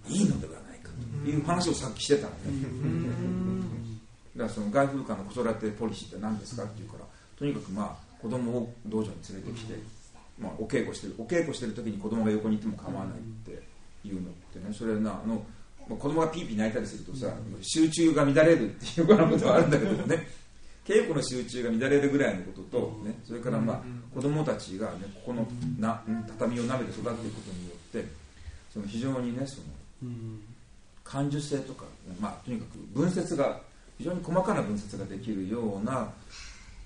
[0.08, 0.90] いいのではないか
[1.24, 2.36] という話をさっきしてたのね。
[4.36, 7.06] だからその外風館の子育てポリシーって何ですかっていうから
[7.38, 9.74] とにかくまあ子供を道場に連れてきて
[10.39, 13.52] まあ、お稽古してるお稽古してる時に子供が横にいても構わないって
[14.08, 15.36] いうのってねそれはなあの、
[15.88, 17.28] まあ、子供がピーピー泣いたりするとさ、
[17.62, 20.28] 集中が乱れるっていうようなことはあるんだけどもね。
[20.86, 23.82] 稽古の集中が乱れるぐらいのことと、ね、それから、まあ、
[24.13, 25.48] 子供たちが、ね、ここの
[25.80, 28.08] な畳を舐めて育っていくことによって
[28.71, 30.10] その非常にねその
[31.04, 31.86] 感受性とか、
[32.19, 33.60] まあ、とにかく分節が
[33.98, 36.08] 非常に細かな分節ができるような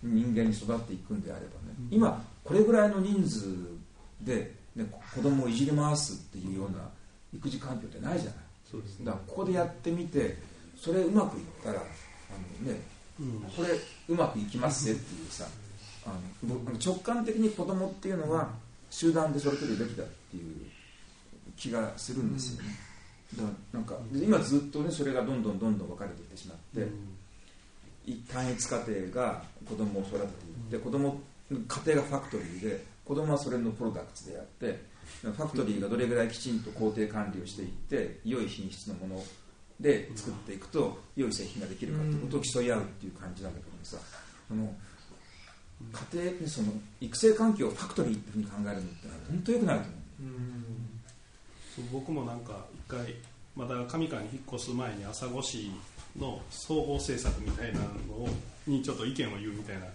[0.01, 3.45] 人間に育っていくんであればね、今これぐらいの人数
[4.21, 4.85] で、ね、
[5.15, 6.79] 子供をいじり回すっていうような
[7.31, 8.39] 育児環境ってないじゃない。
[8.69, 10.37] そうです、ね、だからここでやってみて
[10.75, 11.83] それうまくいったらあ
[12.63, 12.81] の、ね
[13.19, 13.69] うん、これ
[14.07, 15.45] うまくいきますねっていうさ
[16.07, 18.49] あの直感的に子供っていうのは
[18.89, 20.55] 集団で育てるべきだっていう
[21.55, 22.69] 気がするんですよね、
[23.37, 26.87] だからなんか今ずっとねそれがどんどんどんどん分かれていってしまって、
[28.31, 30.27] 単一家庭が子供を育てていっ
[30.71, 34.79] て子供家庭がファクトリーで子供はそれのプロダクツであって
[35.21, 39.23] ファクトリーがどれぐらいきちんと工程管理をしていって良い品質のもの
[39.79, 43.97] で作っていくと良い製品ができるかということを競い合うっていう感じなんだけどもさ
[44.51, 44.73] あの
[46.13, 49.99] 家庭その育成環境をファクトリーっていうふうに考えるのって本当良くないと思う。
[51.75, 53.15] そう僕もなんか一回
[53.55, 55.71] まだ上川に引っ越す前に朝来市
[56.17, 58.27] の総合政策みたいなの
[58.67, 59.85] にちょっと意見を言うみたいな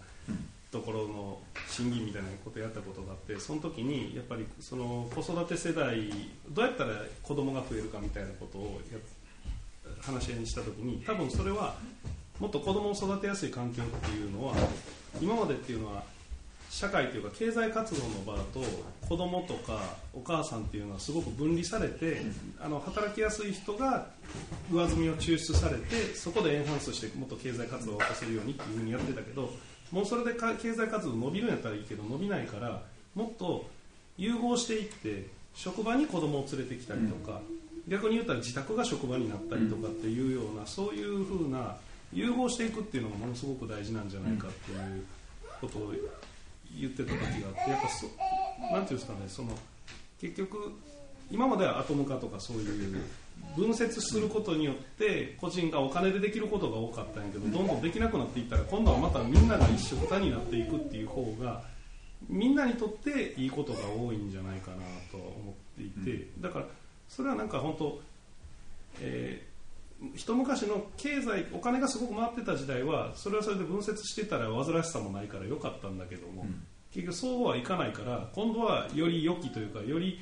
[0.74, 6.10] ところの審議みたいなことやったことがあってその時にやっぱりその子育て世代
[6.50, 8.80] どうやったら子供が増えるかみたいなことを
[10.00, 11.76] 話し合いにした時に多分それは
[12.40, 14.54] もっと子供を育てやすい環境っていうのは
[15.22, 16.02] 今までっていうのは
[16.70, 18.60] 社会というか経済活動の場だと
[19.06, 22.22] 子供とかお母さんっていうのはすごく分離されて
[22.60, 24.08] あの働きやすい人が
[24.72, 29.50] 上積みを抽出されてそこでエンハンスしてもっと経済活動を起こせるようにっていうふうにやってたけど
[29.92, 32.82] もうそれで経済活動伸びるんやったらいいけど伸びないから
[33.14, 33.68] もっと
[34.18, 37.40] 融合していって職場に子供を連れてきたりとか、
[37.88, 41.76] 逆に言ったら自宅が職場になったりとかっていうようなそういうふうな
[42.12, 45.04] 融合していくっていうのがものすごく大事なんじゃないかっていう
[45.60, 45.92] ことを
[46.78, 48.06] 言ってた時があってやっぱそ
[48.72, 49.50] なんていうんですかねその
[50.20, 50.72] 結局
[51.30, 53.02] 今まではアトム化とかそういう
[53.56, 61.62] 分節することによって個人がお金でできることが多かったんやけどどんどんできなくなっていったら今度はまたみんなが一緒くたになっていくっていう方が
[62.28, 64.76] みんなにとっていいことが多いんじゃないかな
[65.12, 66.66] と思っていてだから
[67.08, 68.00] それはなんか本当、
[69.00, 69.54] えー
[70.14, 80.18] 一昔の経済お金がすごく回ってた時代はそれはそれで分節してたら煩わしさもないから良かったんだけども、うん、結局そうはいかないから今度はより良きというかより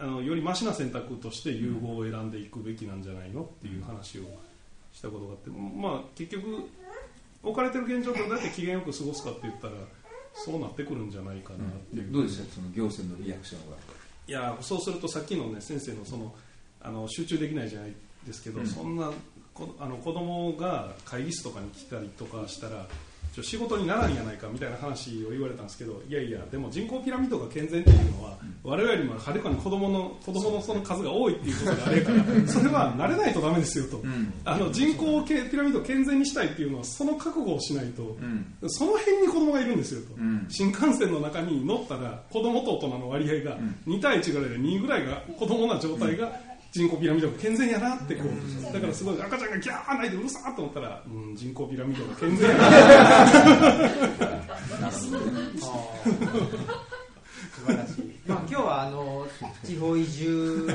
[0.00, 4.22] あのよりマシな選択として融合を選んでいくべきなんじゃないのっていう話を
[4.92, 6.68] したことがあって、まあ、結局
[7.42, 9.74] 置かれてる現状とどうやって機嫌よく過ごすかって言ったら
[10.32, 11.58] そうなってくるんじゃないかなっ
[11.92, 13.76] ていう、うん、どうですかその行政のリアクションは？
[14.26, 16.34] いやそうするとさっきのね先生のその
[16.80, 17.92] あの集中できないじゃない
[18.26, 19.10] ですけど、うん、そんな
[19.52, 22.86] こあの子供が会議室とかに来たりとかしたら
[23.32, 38.06] ちょ仕事にならんやないかみたいな話を言われたんですけどいやいやでも人口ピラミッドが健全っていうのは、我々よりもはるかに子供の子供のその数が多いっていうことがあるから それは慣れないとダメですよと、うん、あの人口ピラミッドを健全にしたいっていうのはその覚悟をしないと、う
[38.66, 48.28] ん、その辺に子供がいるんですよと、うん、新幹線の中に乗ったら子供と大人の割合が2対1ぐらいで2ぐらいが子供な状態が、人口ピラミッドが健全やなってこう
[48.72, 52.70] だからすごい赤ちゃんがギャー泣いてうるさーと思ったら、うん、人口ピラミッドが健全やな。
[54.90, 55.10] 素
[57.66, 59.26] 晴らしい、まあ、今日はあの
[59.64, 60.68] 地方移住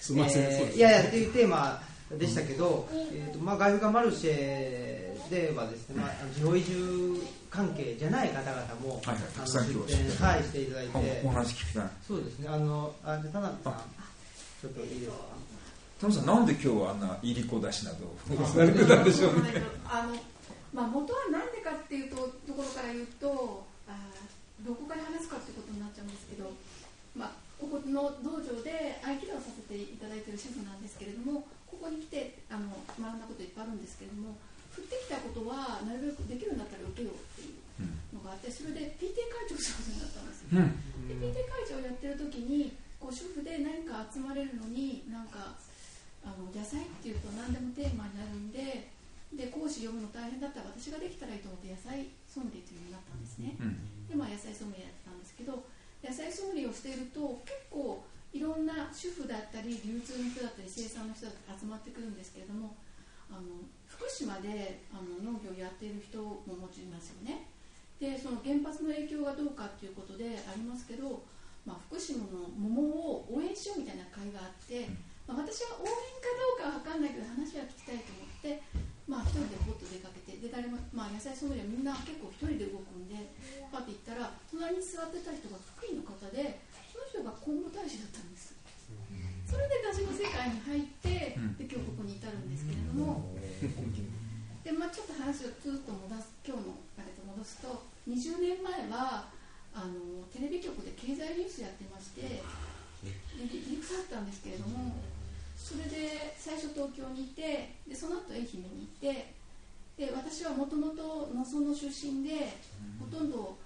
[0.00, 1.82] すみません、えー、いやいやっていうテーマ
[2.16, 11.20] でしたけど、えーとまあ、外風がマルシェではですね、まあ、地方移住関係じゃない方々も、はい、たくさん出店、はい、していただいて。
[11.24, 11.84] お話聞きたい。
[12.06, 12.48] そうですね。
[12.48, 13.74] あのあじゃ田辺さん
[14.60, 15.16] ちょっといいですか？
[16.00, 18.06] タムさんなんで今日はあんないりこだしなど
[18.46, 19.42] されてたんでしょう？
[19.42, 20.14] ねあの、
[20.72, 22.16] まあ、元は何でかっていうと
[22.46, 23.94] ところから言うとあ
[24.62, 26.50] どこから話すかってことになっちゃうんですけど、
[27.18, 34.38] まあ、ここの道場で合気道をさせていただいている主婦なんですけれどもここに来てあの学んだこといっぱいあるんですけれども
[34.74, 37.58] 降ってきたことはなるべくできるんだったら受けようっていう
[38.14, 45.54] のがあってそれで PTA 会長をすることになったんですよ、うん、で PTA 会長をやってる時にこう主婦で何か集まれるのになんか
[46.24, 48.90] あの野菜っていうと何でもテーマになるんで
[49.32, 55.64] で講師読むの大変だったら私ができたらいいと思って野菜ソムリエというのになったんですね、うん、でまあ野菜ソムリエやってたんですけど
[56.00, 62.76] 野菜ソムリエをしていると結構いろんな主婦だったり流通の人だったり生産の人だったり集まってくるんですけれども
[63.28, 67.48] あの福島であの農業をやっている人ももちろんいますよね。
[68.00, 71.20] でその原発の影響がどうかっていうことでありますけど
[71.68, 74.88] まあ、福島の桃を応援しようみたいな会があって、
[75.28, 78.64] まあ、私は応援かどうかは分かんないけど話は聞きたいと思って、
[79.04, 83.20] まあ、一人でポッと出かけてで誰も、まあ、野菜ソムリエみんな結構一人で動くんで
[83.68, 88.56] パッて行ったら隣に座ってた人が福井の方でその人が今後大使だったんです。
[89.44, 93.36] それで出汁の世界に入ってで今日ここに至るんですけれども。
[94.64, 99.28] で、まあ、ちょっと話をずっと戻す今日のあれと戻すと20年前は
[99.74, 104.96] あのテレビ局で経済ニュースやってましてディレクターだったんですけれども
[105.56, 109.34] それで最初東京にいてでその後愛媛に行って
[109.98, 112.54] で私はもともと農村の出身で
[112.98, 113.58] ほとんど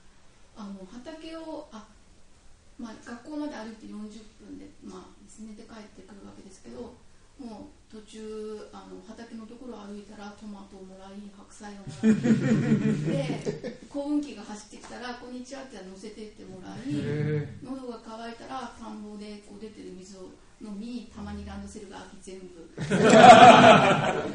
[0.56, 1.84] あの畑をあ、
[2.78, 3.96] まあ、学校まで歩いて40
[4.40, 6.94] 分で,、まあですね、で帰ってくるわけですけど
[7.38, 16.88] もう途中あの畑のところを歩いたらトマトをもらい白菜をもらいで幸運期が走ってきたら「こんにちは」って乗せてってもらい
[17.62, 20.30] 喉が渇いたら田んぼでこう出てる水を
[20.62, 22.70] 飲みたまにランドセルが秋全部。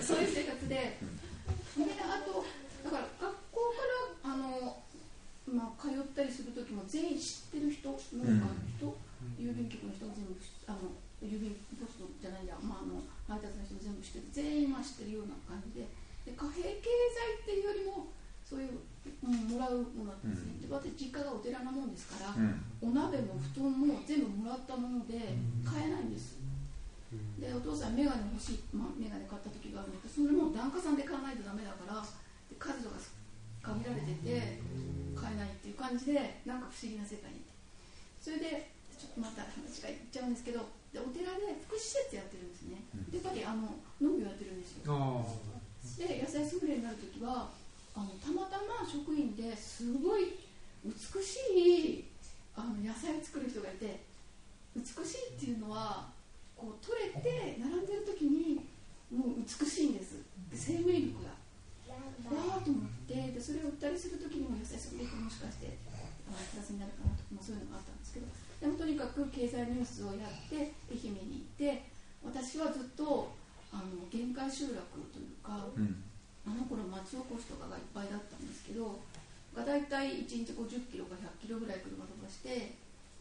[0.01, 0.75] そういう生活で。
[0.75, 0.99] で
[2.03, 2.43] あと
[2.83, 3.77] だから学校か
[4.25, 4.83] らあの、
[5.47, 8.97] まあ、通ったりする時も全員知ってる人農家の人、
[9.39, 10.35] 郵便局の人全部
[10.67, 10.77] あの
[11.21, 15.87] 郵便ポストじゃないや、まあ、あの配達の人全部知ってる全員まあ知ってるような感じで
[16.25, 18.13] で貨幣経済っていうよりも
[18.47, 18.79] そういう、
[19.23, 25.35] うん、もらうものなんですね、で私実家がお寺なもんですから、うん、お鍋も布団も全部もらったもので
[25.67, 26.39] 買えないんです、
[27.39, 32.95] でお父さん眼鏡欲しい、まあ、眼鏡買った時があるんだけどそれも檀家さんで買わないとダメだからで数とか
[33.63, 34.63] 限られてて
[35.11, 37.43] 買えないっていう感じでなんか不思議な世界に
[38.19, 40.63] それでちょっとまた話がいっちゃうんですけど
[40.93, 42.83] でお寺で福祉施設やってるんですね。
[43.11, 44.87] でやっぱりあの農業やってるんですよ。
[45.97, 47.49] で野菜スプレーになる時は
[47.95, 50.37] あのたまたま職員ですごい
[50.85, 52.05] 美しい
[52.55, 54.03] あの野菜を作る人がいて
[54.75, 56.09] 美しいっていうのは
[56.55, 58.65] こう取れて並んでる時に
[59.09, 60.21] もう美しいんです。
[60.53, 61.37] 生命力が。
[62.27, 65.77] わーと思ってでそれを売ったりする時にも野菜それってもしかして
[66.27, 68.27] プラスになるかなとか、まあ、そういうのがあったんですけど
[68.59, 71.83] でもとにかく経済ニュースをやって愛媛に行って
[72.23, 73.31] 私はずっと
[73.71, 74.81] あの限界集落
[75.13, 76.03] というか、うん。
[76.47, 79.03] あの頃町おこしとかがいっぱいだったんですけど
[79.51, 82.71] が大体1日50キロか100キロぐらい車飛ばして、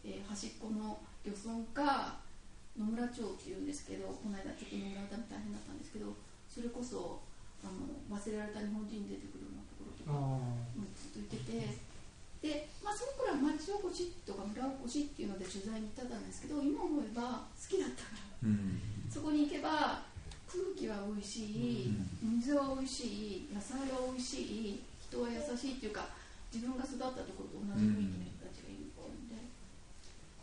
[0.07, 0.95] えー、端っこの
[1.27, 2.23] 漁村か
[2.79, 6.15] 野村町っていうんですけどこの間ちょっと野村大変だったんですけど
[6.47, 7.19] それこそ
[7.59, 10.15] あの忘れられた日本人出てくるようなところとか
[10.95, 11.75] ずっと行ってて
[12.47, 18.79] で、まあ、その頃は町おこしとか村おこしっていうので取材に行ってたんですけど今思えば好きだったから、うん、
[19.11, 20.07] そこに行けば
[20.47, 21.91] 空気は美味しい、
[22.23, 26.07] 水は美味しい野菜は美味しい人は優しいっていうか
[26.55, 29.35] 自分が育ったところと同じ雰囲気の人たちがいるんで、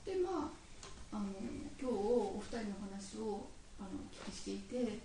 [0.05, 1.33] でまああの
[1.81, 3.49] 今日お二人の話を
[3.81, 5.01] あのお聞きしていて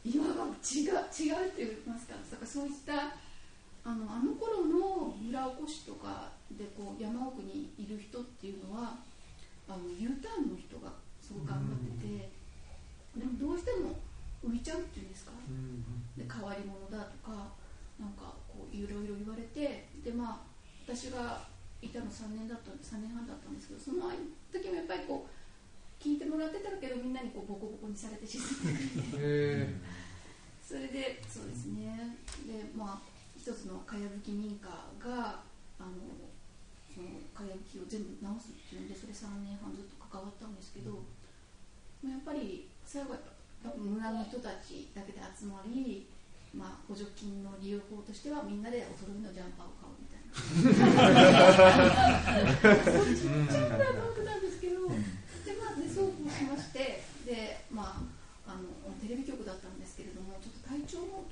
[0.00, 2.16] 今は違う違うって言いますか。
[2.16, 3.12] だからそういった
[3.84, 4.32] あのあの
[5.36, 8.96] 村おこしとかでこう山奥にいる人っていうのは
[9.68, 10.88] あの U ターンの人が
[11.20, 12.32] すごく頑張ってて、
[13.20, 13.98] でもどうしても
[14.40, 15.32] 浮いちゃうっていうんですか、
[16.16, 17.52] で変わり者だとか
[18.00, 20.46] なんかこういろいろ言われてでまあ
[20.86, 21.44] 私が
[21.82, 24.08] いたの3年だった3年半だったんですけどその
[24.54, 29.68] 時もやっぱりこう聞いてもらってたけどみんなにこうボコボコにされて沈んで
[30.62, 32.16] それでそうですね。
[32.46, 33.15] でまあ
[33.46, 34.66] 一つのかやぶき民家
[34.98, 35.38] が
[35.78, 35.94] あの
[36.90, 40.98] そのかやぶきを全部直すっていうんでそれ3年半ずっと関わったんですけど、
[42.02, 43.22] やっぱり最後は
[43.62, 46.10] やっぱ村の人たちだけで集まり、
[46.50, 50.34] まあ、補助金の利用法としてはみんなでお揃いのジャンパーを買うみたいな。
[52.82, 53.78] そっちっちゃい
[54.26, 61.30] なんですけど、でまあね、そうこうしましてで、まあ、あのテレビ局だったんですけれどもちょっと体調も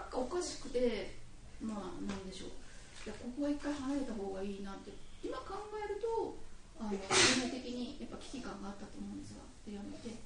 [0.00, 1.12] なんかおかしくて
[1.60, 2.56] まあなんでしょう。
[3.04, 4.92] いやここは一回離れた方がいいなって。
[5.20, 6.40] 今考えると
[6.80, 10.16] あの全体的にやっぱ危機感があったと思うんですがでやめて。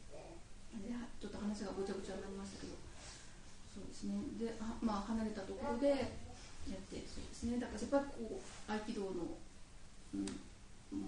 [1.18, 2.78] ちょっと話がごちゃごちゃになりましたけど。
[3.74, 4.14] そうですね。
[4.38, 7.58] であまあ離れたところでやってそうですね。
[7.58, 9.34] だからやっぱりこう合気道の、
[10.14, 10.26] うん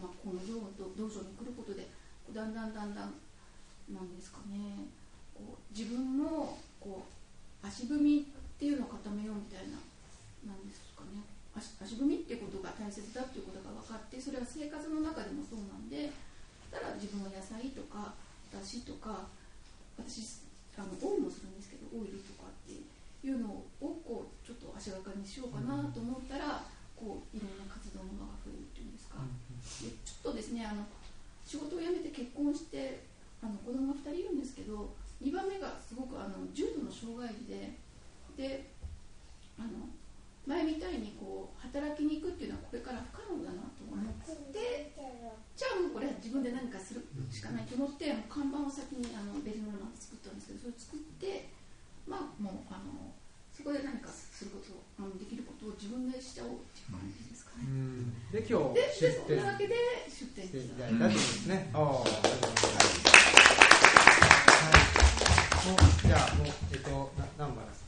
[0.03, 1.87] まあ、この道道場に来ることで
[2.35, 3.15] だんだんだんだん
[3.95, 4.91] なんですかね。
[5.35, 8.27] こう自分のこう足踏み
[8.57, 9.77] っていうのを固めようみたいな
[10.49, 11.21] なんですかね。
[11.53, 16.13] 足足踏みっていうことが大切だっていうことが分かってそれは生活の中でもそうなんで
[16.69, 18.13] たら自分は野菜とか
[18.53, 19.25] だしとか
[19.97, 20.45] 私
[20.77, 26.63] あのオイルもするんですけどオイルとかっていうのをこうちょっと足がかりにしようかなと思ったら、
[26.95, 29.19] こういろんな活動の場が増えるっていうんですか、
[29.83, 30.85] でちょっとですねあの
[31.43, 33.03] 仕事を辞めて結婚して
[33.43, 34.95] あの子供が2人いるんですけど
[35.25, 37.75] 2番目がすごくあの重度の障害児で
[38.37, 38.71] で
[39.59, 39.89] あの
[40.47, 44.05] 前みたいにこう働きに行くっていうのはこれから不可能だなと思っ
[44.53, 44.93] て
[45.57, 51.49] じゃあもうこれは自分で何かするしかないと思って看板を先にあのベリノーマンで作ったんですけどそれを作って
[52.07, 53.11] まあもうあの
[53.51, 54.71] そこで何かすること
[55.03, 57.65] をできることを自分でしちゃおうっていう感じですかね。
[58.31, 59.75] で今日ででそんなわけで
[60.13, 61.71] 出店していただいたというですね。
[61.73, 62.11] ああ、はい。
[65.67, 67.86] もうじゃあもうえっとな南原さん。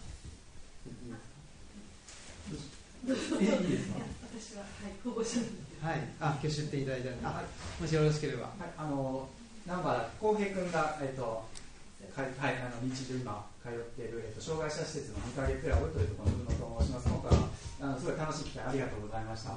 [3.09, 4.01] いいですか？
[4.29, 5.41] 私ははい保護者
[5.81, 7.47] はい、あ、今日出店いただいたので、
[7.81, 8.51] もしよろしければ。
[8.51, 9.29] はい、あの、
[9.65, 17.07] 南原浩平君が、えっ、と、はい、はい、あの日中今通っている、えっと、障害者施設の2影クラブというところのと申します。
[17.09, 17.49] 今回は
[17.81, 19.55] あのすごい楽しい機会ありがとうございました。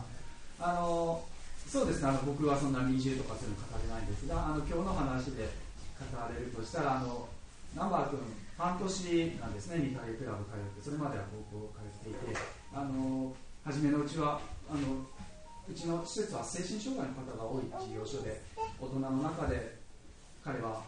[0.61, 1.25] あの
[1.67, 5.49] そうですねあの僕はそんな二重とかそういうの語れないんですがあの今日の話で
[5.97, 7.27] 語れるとしたらあの
[7.73, 8.19] ナンバー君
[8.57, 8.85] 半年
[9.41, 12.37] なんですね2影クラブ通ってそれまでは高校通っていて
[12.73, 13.33] あの
[13.65, 15.03] 初めのうちはあの
[15.67, 18.41] うちの施設は精神障害の方が多い事業所で
[18.79, 19.77] 大人の中で
[20.43, 20.83] 彼は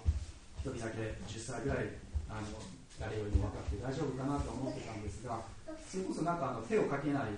[0.63, 1.91] 一人だけ10歳ぐらい
[2.29, 2.57] あの
[2.99, 5.43] 誰よりも分かって大丈夫かなと思ってたんですが
[5.87, 7.35] それこそなんかあの手をかけない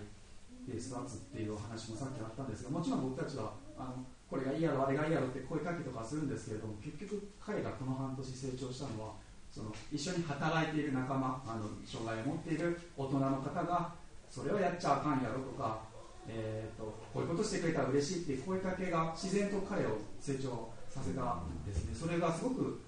[0.70, 9.14] で育つっていうお話もさっきあったんですがもちろん僕たちはあのこれがいいやろあれがいいやろって声かけとかするんですけれども結局彼がこの半年成長したのは
[9.54, 13.94] その一緒に働いている仲間あの障害を持っている大人の方が
[14.30, 15.80] それをやっちゃあかんやろとか、
[16.28, 21.96] えーと、こういうことしてくれたら嬉しいっていう声かけが自然と彼を成長させたんですね。
[21.96, 22.82] それがすごく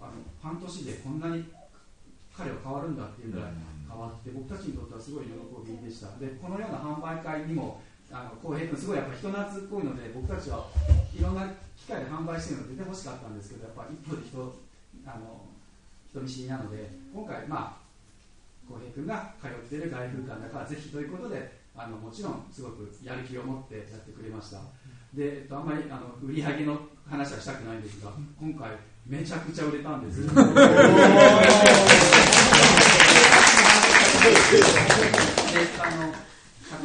[0.00, 0.12] あの
[0.42, 1.44] 半年でこんなに
[2.36, 3.50] 彼は変わるんだっていうぐらい
[3.88, 5.32] 変わって僕たちにとってはすごい喜
[5.64, 6.08] びでした。
[6.18, 7.80] でこのような販売会にも
[8.12, 10.68] あの浩平君すごいやっぱ人懐っこいので僕たちは
[11.16, 14.54] いろんな機会で販売してるの出てほしかったんですけどやっぱ一方で人
[15.06, 15.48] あの
[16.10, 17.81] 人見知りなので今回まあ
[18.72, 24.58] 浩平君が通っている外風館だからぜひということであのもちろんすごくやる気を持ってやってくれました
[25.12, 28.10] で、えっと、あんまりあの売り上げの話はしたくないんですが
[28.40, 28.70] 今回
[29.06, 30.22] めちゃくちゃ売れたんです。
[30.24, 30.38] であ
[35.96, 36.12] の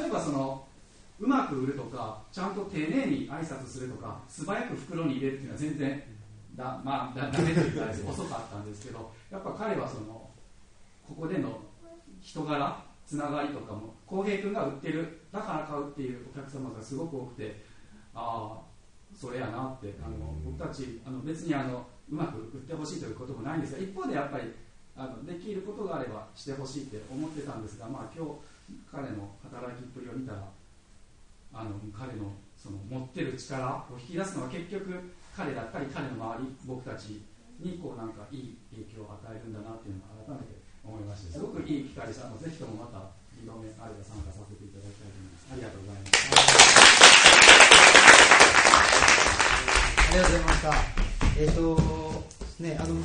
[0.01, 0.65] 例えばその
[1.19, 6.03] うまく売るとかちゃんと丁寧に挨拶するとか素早く袋に入れるっていうのは全然
[6.55, 10.29] だ、まあ、だダメというか遅かったんですけどやっぱ彼はその
[11.07, 11.61] ここでの
[12.27, 17.63] 人柄つながりとかも浩平君が売ってるだから買うっていうお客様がすごく多くて
[18.13, 18.67] ああ
[19.15, 24.51] それやなってあの僕たちあの別にあのうまく売ってほしいということもないんですが一方でやっぱり
[24.97, 28.31] あのできることがあればしてほしいって思ってたんですが、まあ、今日
[28.91, 30.43] 彼の働きっぷりを見たら
[31.53, 37.23] あの彼のその持ってる力を引き出すのは結局彼だったり彼の周り僕たち
[37.63, 40.56] にこうなんかいい影響を与えるんだなっていうのを改めて
[40.87, 45.51] 思いましてすごくいい機会でしたのでぜひともまた2度目あれば参加させていただきたいと思います。
[45.51, 46.15] ありがとうございます。
[50.07, 50.71] ありがとうございました。
[51.37, 52.23] えっ、ー、と
[52.63, 52.95] ねあの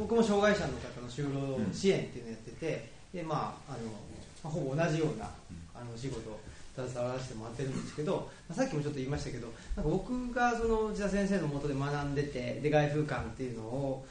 [0.00, 5.28] 僕も障害者の方の就労支援っていうのをやってて、でまああのほぼ同じような
[5.74, 6.40] あの仕事を
[6.74, 14.06] 携わらせてもらってるんですけど、まあ、さっきもちょっと言いましたけどなんか僕がその内田先生のもとで学んでてで外風館っていうのを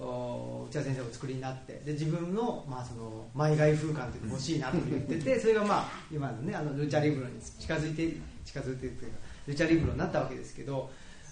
[0.00, 1.82] 内田先生お作りになって。
[1.84, 10.90] で自分の,、まあそのマイ外風館っていうの欲しいなと言っててそれがまあ今のねあのルチャリブロに近づいて近づいてというかルチャリブロになったわけですけど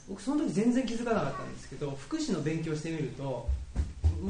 [0.09, 3.49] 僕その時全然気づかなかったんですけど福祉の勉強してみると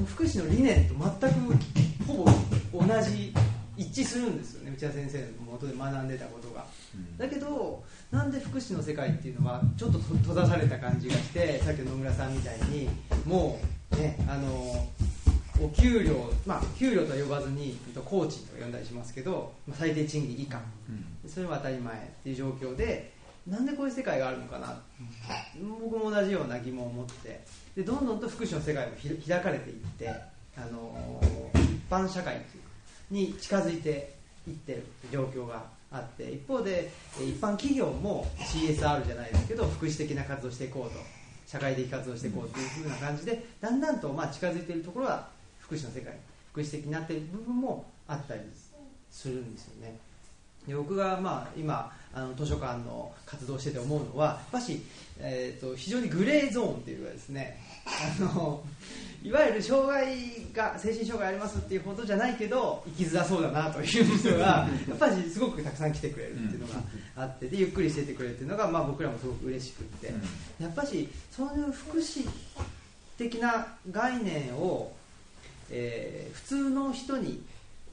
[0.07, 2.25] 福祉の理念と全くほ
[2.73, 3.33] ぼ同じ
[3.77, 4.73] 一致するんですよね。
[4.77, 6.67] 内田先生のもとで学んでたことが、
[7.17, 12.89] だけどなんで福祉の世界っていうのはちょっと閉ざされた感じがしてさっきの野村さんみたいに
[13.27, 13.61] も
[13.93, 14.89] うねあの
[15.61, 20.61] お給料、まあ、給料とは呼ばずに工賃とか呼んだりしますけど、まあ、最低賃金以下、
[21.27, 23.13] それは当たり前っていう状況で
[23.47, 24.81] なんでこういう世界があるのかな、
[25.81, 27.41] 僕も同じような疑問を持って
[27.75, 28.93] でどんどんと福祉の世界も
[29.27, 30.09] 開かれていって
[30.57, 31.21] あの
[31.55, 32.41] 一般社会
[33.11, 34.15] に近づいて
[34.47, 40.99] いってる状況があって一方で一般企業も CSR じゃないですけど福祉的な活動をしていこうと
[41.47, 45.29] 社会的活動をしていこうというふうな感じでだんだんとまあ近づいているところは
[45.59, 46.15] 福祉の世界
[46.53, 48.41] 福祉的になっている部分もあったり
[49.11, 49.99] するんですよね。
[50.67, 54.83] で僕がまあ今あの図書館の活動してて思うのはやっぱし、
[55.19, 58.63] えーと、非常にグレーゾーンっていうかですねあの
[59.23, 60.17] いわゆる障害
[60.55, 66.75] が精神障害ありますっていうことじゃないけど生きづらそうだなという人がやっぱりすごくたくさん来てくれるっていうのが
[67.17, 70.13] あってでゆっくりしててくれるっていうのが、まあ、僕らもすごく嬉しくって。
[70.61, 72.29] やっぱしそういう福祉
[73.17, 74.93] 的な概念を、
[75.71, 77.43] えー、普通の人に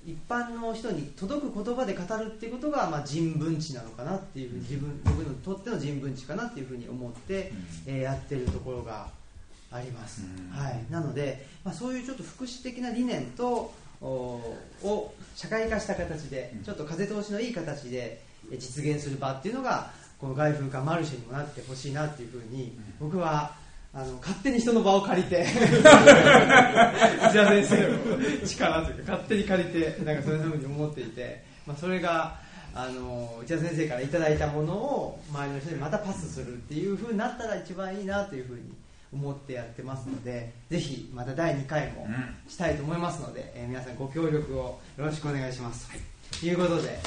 [0.05, 7.51] 一般の人に届く言葉で語るっていうことが、まあ、人文知なのかなっていう自分僕にとっての人文知かなっていうふうに思って、
[7.88, 9.07] うん、えー、やってるところが
[9.76, 18.21] あります、うん、はい、なので、まあ、そういうちょっと福祉的な理念とを社会化した形でちょっと風通しのいい形で
[18.51, 23.55] 実現する場っていうのがこの外風化マルシェにもなってほしいなっていうふうに僕は
[23.93, 25.84] あの勝手に人の場を借りて 内
[27.34, 32.38] 田先生の力というか勝手に借りてなんかそういうふうに思っていて、まあ、それが
[32.73, 38.61] あの内田先生からいただいたものを周りの人にまたパスするっていうふうになったら一番いいなというふうに
[39.16, 42.05] 思ってやってますので、ぜひまた第2回も
[42.47, 45.89] したいと思いますので、えー皆さんご協力をよろしくお願いします。
[46.39, 46.99] ということで、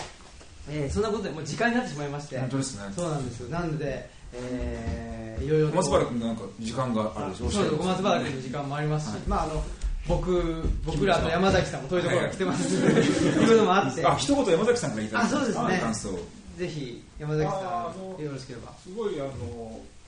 [0.71, 2.93] えーそんなことでもう時間になってしまいまして、本当ですね。
[2.97, 3.49] そうなんですよ。
[3.51, 7.51] なので、えーいろいろと小松原君なんか時間があるでしょ？
[7.51, 9.63] そうです小松原君の時間もありますし、まああの
[10.09, 15.79] 僕僕らと山崎さんも遠いところから来てますので、いうのもあって、あ一言山崎さんから言いたいあそうですね。
[15.81, 16.09] 感想。
[16.59, 18.73] ぜひ山崎あさんよろしければ。
[18.83, 19.31] すごいあの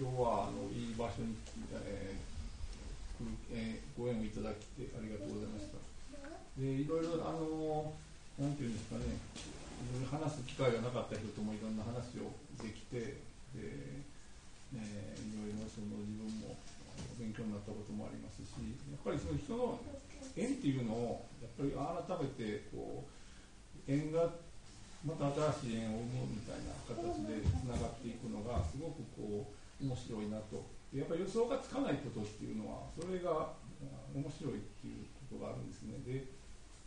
[0.01, 1.50] 今日はあのいい場所に、え
[3.61, 5.77] えご縁をいただきありがとうございました。
[6.57, 7.93] でいろいろあの
[8.41, 13.21] なんていうんですかね、いろいろ話す機会がなかった人ともいろんな話をできて、
[13.53, 16.57] で、えーいろいろその自分も
[17.19, 18.55] 勉強になったこともありますし、
[18.89, 19.77] やっぱりその人の
[20.37, 24.31] 縁っていうのをやっぱり改めてこう縁が
[25.05, 30.63] また新しい縁を生むみたいな形でつながっていくのがすごくこう面白いなと
[30.95, 33.55] やっぱり予想がつかないことっていうのはそれがあ
[34.15, 35.95] 面白いっていうことがあるんですね。
[36.03, 36.27] で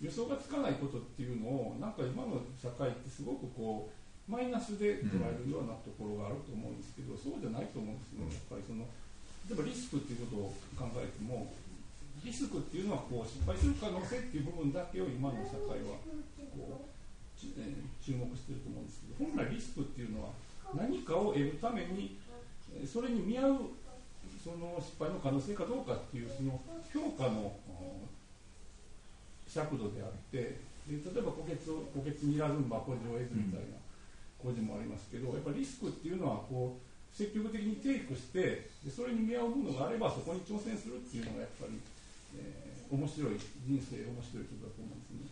[0.02, 8.28] 予想がつかないことっていうのをなんか今の社会ってすごくこうマイナスで捉えるようなところがあると思うんですけど、そうじゃないと思うんですね。
[8.28, 8.84] やっぱりその
[9.48, 11.52] 例えばリスクっていうことを考えても
[12.24, 16.00] リスクっていうのはこう失敗する可能性っていう部分だけを今の社会は
[16.56, 16.94] こう
[17.40, 17.52] 注
[18.16, 20.30] 目してると思うんですけど本来リスクっていうのは
[20.76, 22.20] 何かを得るために
[22.72, 23.56] えーそれに見合う
[24.44, 26.60] その失敗の可能性かどうかっていうその
[26.92, 27.56] 評価の
[29.48, 33.80] 尺度であってで例えば虎穴を虎穴にらずんば古事を得ずみたいな
[34.44, 41.80] 古事もありますけどやっぱりリスクっていうのはこう積極的にテイクしてでそれに見合うものがあればそこに挑戦するっていうのがやっぱり、
[42.36, 45.26] えー面白い人生面白いことだと思うんですね。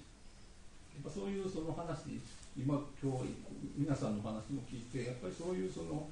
[0.98, 2.18] やっぱそういうその話
[2.58, 3.38] 今今日
[3.78, 6.10] 皆さんの話も聞いてやっぱりそういうその、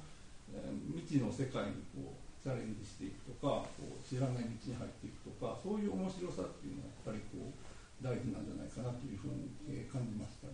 [0.54, 7.52] えー未知の世界にこうチャレンジしていくとかこう知らない道に入っていくとかそういう面白さっていうのはやっぱりこう
[8.00, 10.48] 大事なんじゃないかなというふうに、えー感じました。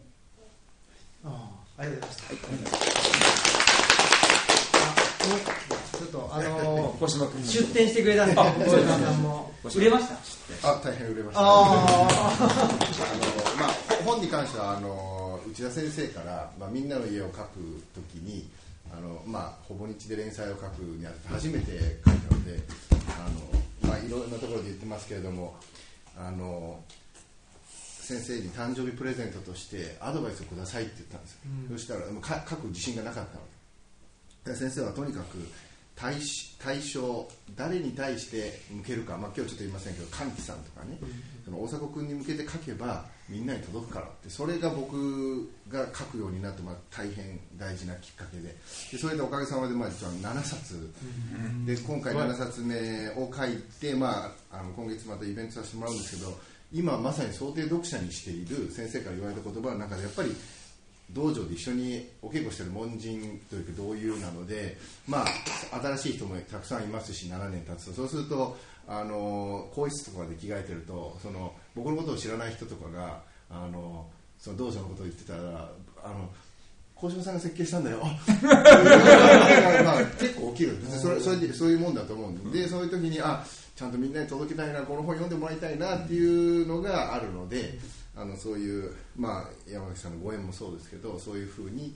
[1.24, 2.78] あありがとうございました。
[4.86, 4.94] あ
[5.98, 10.08] ちょっとあのー出店してくれたんで、小島さんも売れまし
[10.62, 10.70] た？
[10.70, 12.06] あ大変売れました、ああの
[13.58, 13.70] まあ、
[14.04, 17.38] 本に関してはあの内田先生から、まあ、みんなの家を書く
[17.94, 18.46] ときに
[18.96, 21.72] あの、まあ、ほぼ日で連載を書くにあたって初めて
[22.04, 22.58] 書いたので
[23.82, 25.56] あの、まあ、いろんなところで言ってますけれども
[26.16, 26.80] あの
[27.68, 31.40] 先生に誕生日プレゼントとしてアドバイスをくださいって言ったんですよ、
[31.72, 33.40] そしたらもうか書く自信がなかったの。
[34.44, 35.38] で先生はとにかく
[35.96, 37.26] 対し対象
[37.56, 40.98] 誰に対して向けるか、まあ、今日ちょっと言いませんけど神木さんとかね、
[41.44, 48.54] その大迫君に向けて書けばみんなに届くからってそれが僕が書くようになって、まあ、大変大事なきっかけで。
[48.92, 50.90] でそれでおかげさまで、まあ、実は7冊、
[51.66, 56.38] で今回7冊目を書いて、まあ、あの今月またイベントさせてもらうんですけど
[56.72, 60.34] 今まさに想定読者にしている先生から言われた言葉の中でやっぱり
[61.10, 65.26] 道場で一緒にお稽古してる門人というか同友なので、まあ、
[65.80, 67.92] 新しい人もたくさんいますし7年経つと。
[67.92, 68.56] そうすると
[68.88, 74.08] あの更衣室とかで着替えてるとその僕のことを知らない人とかがあの
[74.38, 75.70] その道場のことを言ってたら
[76.02, 76.28] あの
[76.94, 77.98] 幸四郎さんが設計したんだよ。
[78.02, 78.08] ま
[79.98, 82.66] あ、結構起きるんですそれそれでそういうもんだと思うんで。
[82.66, 83.44] そういう時にあ
[83.76, 87.78] ちゃんとみんなに届けたいなこの本読んでもらいたいなっていうのがあるので
[88.16, 91.94] あのそういう、まあ、山崎さんのご縁もそうですけどそういうふうに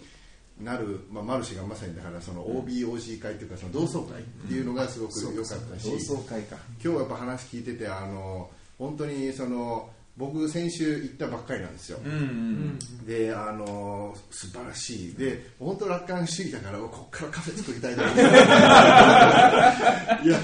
[0.60, 6.56] なる、まあ、マルシェがまさにだからその OBOG 会というかその同窓会っていうのがすごく良かったし、同窓会か。
[6.84, 8.50] 今日やっぱ話聞いててあの
[8.80, 9.90] 本当にその
[10.20, 15.14] 僕先週行ったばっかりなんですよ、うんうんであの素晴らしい。
[15.14, 18.04] で本当楽観主義だからこっからカフェ作りたいな。
[20.22, 20.38] いや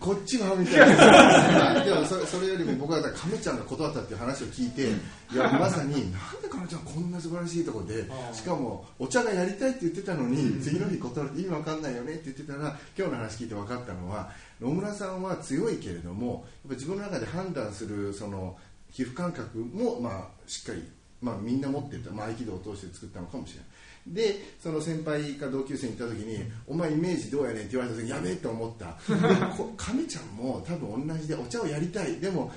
[0.00, 1.84] こっちはみたいな。
[1.84, 4.88] でもそれそれよりも僕は亀ちゃんが断ったっていう話を聞いて
[5.32, 16.40] いやまさになんで亀ちゃんこんな素晴らしいところでしかもお茶がやりたいって言ってたのに次の日断るって意味わかんないよねって言ってたら今日の話聞いて分かったのは野村さんは強いけれどもやっ
[16.70, 18.56] ぱ自分の中で判断するその
[18.92, 20.82] 皮膚感覚も、まあ、しっかり、
[21.20, 23.66] まあ、みんな持ってると、まあ、合気道を通して作ったのかもしれない。
[24.06, 28.98] でその先輩か同級生に行った時に「お前イメージどうやねん」って言われた時にやべえと思った。
[29.76, 32.16] 亀ちゃんも多分同じでお茶をやりたい。
[32.16, 32.50] でも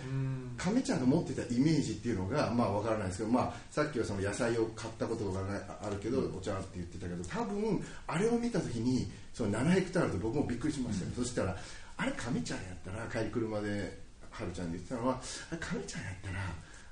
[0.57, 5.41] 亀ちゃんが持ってたイメージっていうのがまあわからないですけど、まあ、さっきはその野菜を買ったことが
[5.83, 11.55] あるけどお茶って言ってたけど多分あれを見た時にその7ヘクタールで僕もびっくりしましたよ、そしたら
[11.97, 14.04] あれ亀ちゃんやったら帰り車で
[14.35, 16.39] はるちゃんで言ってたのはあれ亀ちゃんやったら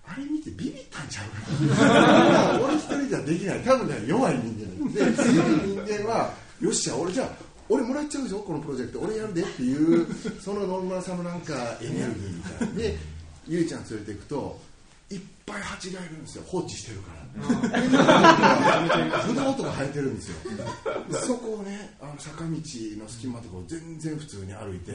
[0.05, 1.27] あれ見てビビったんちゃう
[2.63, 3.59] 俺一人じゃできない。
[3.59, 4.99] 多分ね弱い人間で。
[5.13, 7.29] 強い人間はよっしゃ俺じゃあ
[7.69, 8.99] 俺もらっちゃうぞこのプロジェクト。
[8.99, 10.07] 俺やるでっていう
[10.41, 12.73] その野々村さんのなんかエネルギーみたいな。
[12.75, 12.97] で
[13.47, 14.59] ゆいちゃん連れていくと
[15.09, 16.43] いっぱい蜂がいるんですよ。
[16.47, 17.23] 放置してるから。
[19.27, 20.35] ブドウとか生えてるんですよ。
[21.25, 22.59] そこをねあの坂道の
[23.07, 24.91] 隙間とかを全然普通に歩いて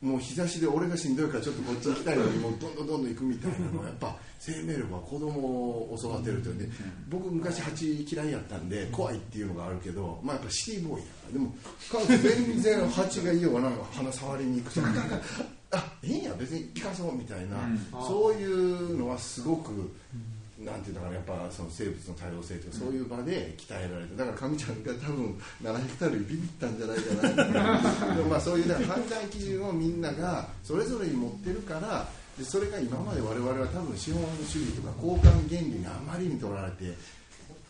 [0.00, 6.68] もう日差しで俺がしんどいからちょっとこっち行きたいのにもうどんどんどんどん行くみたいなのはやっぱ生命力は子供を育てるというんで
[7.08, 11.32] 僕昔蜂嫌いやったんで怖いっていうのがあるけど、まあ、やっぱシティボーイやから。
[11.32, 11.54] でも
[11.90, 14.80] 彼女全然蜂がいいようがなんか鼻触りに行くと
[15.70, 17.56] あいいんや別にピカソみたいな、
[18.06, 19.90] そういうのはすごく。
[20.58, 36.94] なんていうのかなやっぱその生物の多様性とかそういう場で鍛えられてだから上ちゃんが多分7ヘクタールにビビったんじゃないかなでもまあそういう判断基準をみんながそれぞれに持ってるからでそれが今まで我々は多分資本主義とか交換原理にあまりにとられて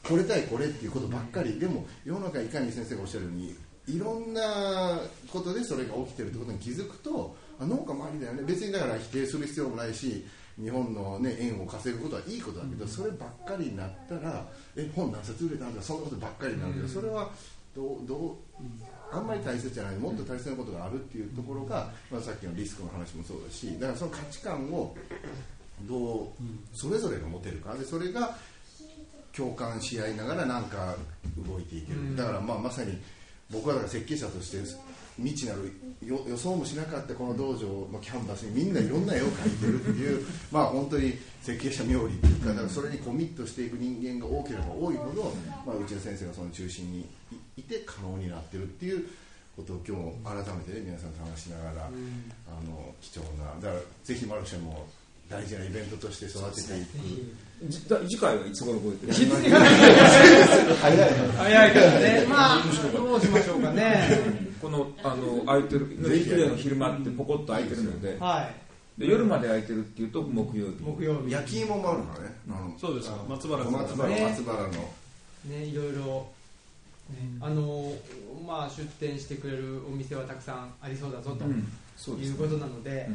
[0.03, 3.55] これ対これっていうことばっかりでも世の中いかに先生がおっしゃるように
[3.89, 10.25] いろんなことでそれが起きてるってことに気づくとあ農家周りだよね別にだから否定する必要もないし
[10.61, 14.45] 日本の、ね、円を稼ぐことはいいことだけど、そればっかりになったら
[14.77, 15.81] え本何冊売れたんだ？
[15.81, 17.31] そんなことばっかりになるけど、それは
[17.77, 18.65] どうどう
[19.13, 19.97] あんまり大切じゃない。
[19.97, 24.95] もっと大切なことがあるっていうところが、まあ、さっきのリスクの話もそうだしだからその価値観を
[25.83, 26.29] どう
[26.75, 27.75] それぞれが持てるか。
[27.75, 28.37] でそれが
[29.37, 30.97] 共感し合いながらなんか
[31.47, 32.99] 動いていける、だからまあまさに
[33.51, 34.59] 僕はだから設計者として
[35.19, 45.35] 未知なる予想もしなかったこの道場のキャンバスにみんないろんな絵を描いてるっていう まあ本当に設計者冥利っていうかだからそれにコミットしていく人間が多ければ多いほど、
[45.67, 47.07] まあ、内田先生がその中心に
[47.57, 49.09] いて可能になってるっていう
[49.57, 51.91] ことを今日改めてね皆さんと話しながら、あ
[52.65, 54.87] の貴重なだからぜひマルシェも
[55.29, 56.99] 大事なイベントとして育てていく
[58.09, 59.13] 次回はいつ頃覚えてる？
[60.81, 61.11] 早い。
[61.37, 62.27] 早いからね。
[62.29, 62.63] まあ
[62.95, 64.09] どうしましょうかね。
[64.61, 68.19] このあの空いてるの昼間ってポコッと空いてるので,、
[68.97, 70.83] で夜まで空いてるっていうと木曜日。
[70.83, 71.33] 木曜日。
[71.33, 72.35] 焼き芋もあるからね、
[72.81, 74.71] そうです松原松原松原の。
[75.47, 76.29] ねいろいろ。
[77.41, 77.91] あの
[78.47, 81.45] まあ出店してくれるお店はたくさんありそうだぞと、
[82.13, 83.09] いうことなので、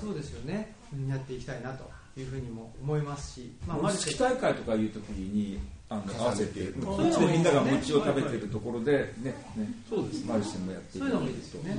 [0.00, 0.74] そうですよね。
[1.08, 1.90] やっていきたいなと
[2.20, 5.58] いうふうにも思いますし、まあ、マルチ大会とかいう時に
[5.88, 9.72] あの合わせてこっちでみんなが餅を食べてるところでねね。
[9.88, 11.76] そうですマルチもやってそういうのもいいですよね、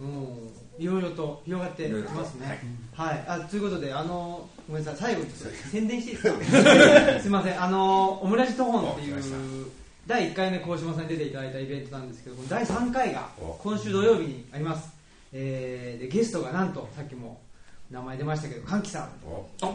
[0.00, 2.62] うん、いろいろと広がってきますね。
[2.94, 5.14] はい、あということであのごめんなさい。
[5.14, 5.30] 最後に
[5.70, 7.20] 宣伝していいですか？
[7.20, 7.62] すみません。
[7.62, 9.66] あのオムラジトホンっていう
[10.06, 14.88] 第1回目鴻島さんに出ていただいたイベントなんですけど第3回が今週土曜日にあります。
[15.32, 17.40] えー、でゲストがなんとさっきも
[17.90, 19.02] 名前出ましたけど歓喜さん。
[19.62, 19.74] あ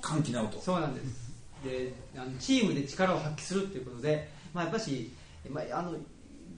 [0.00, 0.60] 歓喜直人。
[0.60, 1.26] そうなんです。
[1.64, 5.12] であのチームで力を発揮するっていうことで、まあ、やっぱし、
[5.50, 5.94] まあ、あの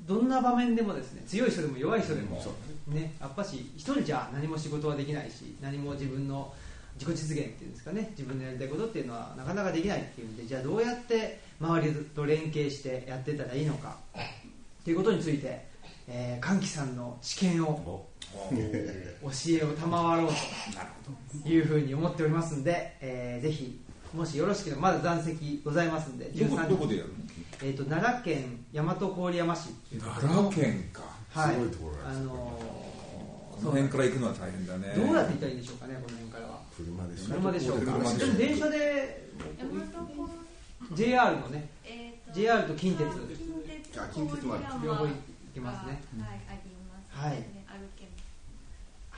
[0.07, 2.43] どんな場面でもですね強い人でも弱い人でも、
[2.89, 6.53] ね、やっぱし一人じゃ何も仕事はできないし何も自分の
[6.99, 15.67] 自己実現っていうんですかね自分のやりたいことっていうのはなかなかできないっていうんでじゃあどうやって周りと連携してやってたらいいのかっていうことについて、
[16.09, 20.29] えー、歓喜さんの知見を教えを賜ろう
[21.43, 23.81] というふうに思っておりますんで、えー、ぜひ
[24.15, 27.15] もしよろしければまだ残席ございますんで13どこでやるの、
[27.63, 29.69] えーと、奈良県大和郡山市
[30.01, 34.95] 奈良県か、はい、すごいところあのー、この辺から行くのは大変だね。
[34.97, 36.47] どうやって行ったらいいんでしょうかねこの辺から。
[36.47, 37.85] は車でしょ車でしょうか。
[37.85, 39.29] でも電車で
[40.95, 43.09] JR のね、えー、JR と近鉄。
[44.15, 45.13] 近鉄も両方行
[45.55, 46.03] けますね。
[46.21, 47.29] はいあります。
[47.29, 47.59] はい。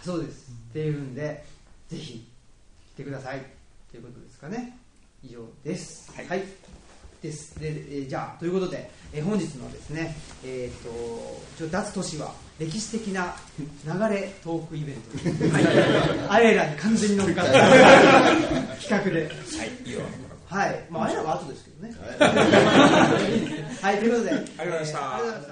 [0.02, 1.44] そうです、っていうんで
[1.88, 2.26] ぜひ
[2.94, 3.44] 来てください。
[3.90, 4.78] ということですかね。
[5.22, 6.10] 以上です。
[6.16, 6.42] はい、はい、
[7.22, 7.58] です。
[7.60, 13.34] で、えー、じゃあということで、えー、本日のですねえっ、ー、とちょ脱都市は歴史的な
[13.84, 17.52] 流れトークイベント、はい、あれらに完全に乗っかった。
[18.76, 19.28] 企画で。
[20.48, 21.94] はい、はい、まああれらは後ですけどね。
[23.82, 24.30] はい、ということで。
[24.30, 25.50] ありがとうございました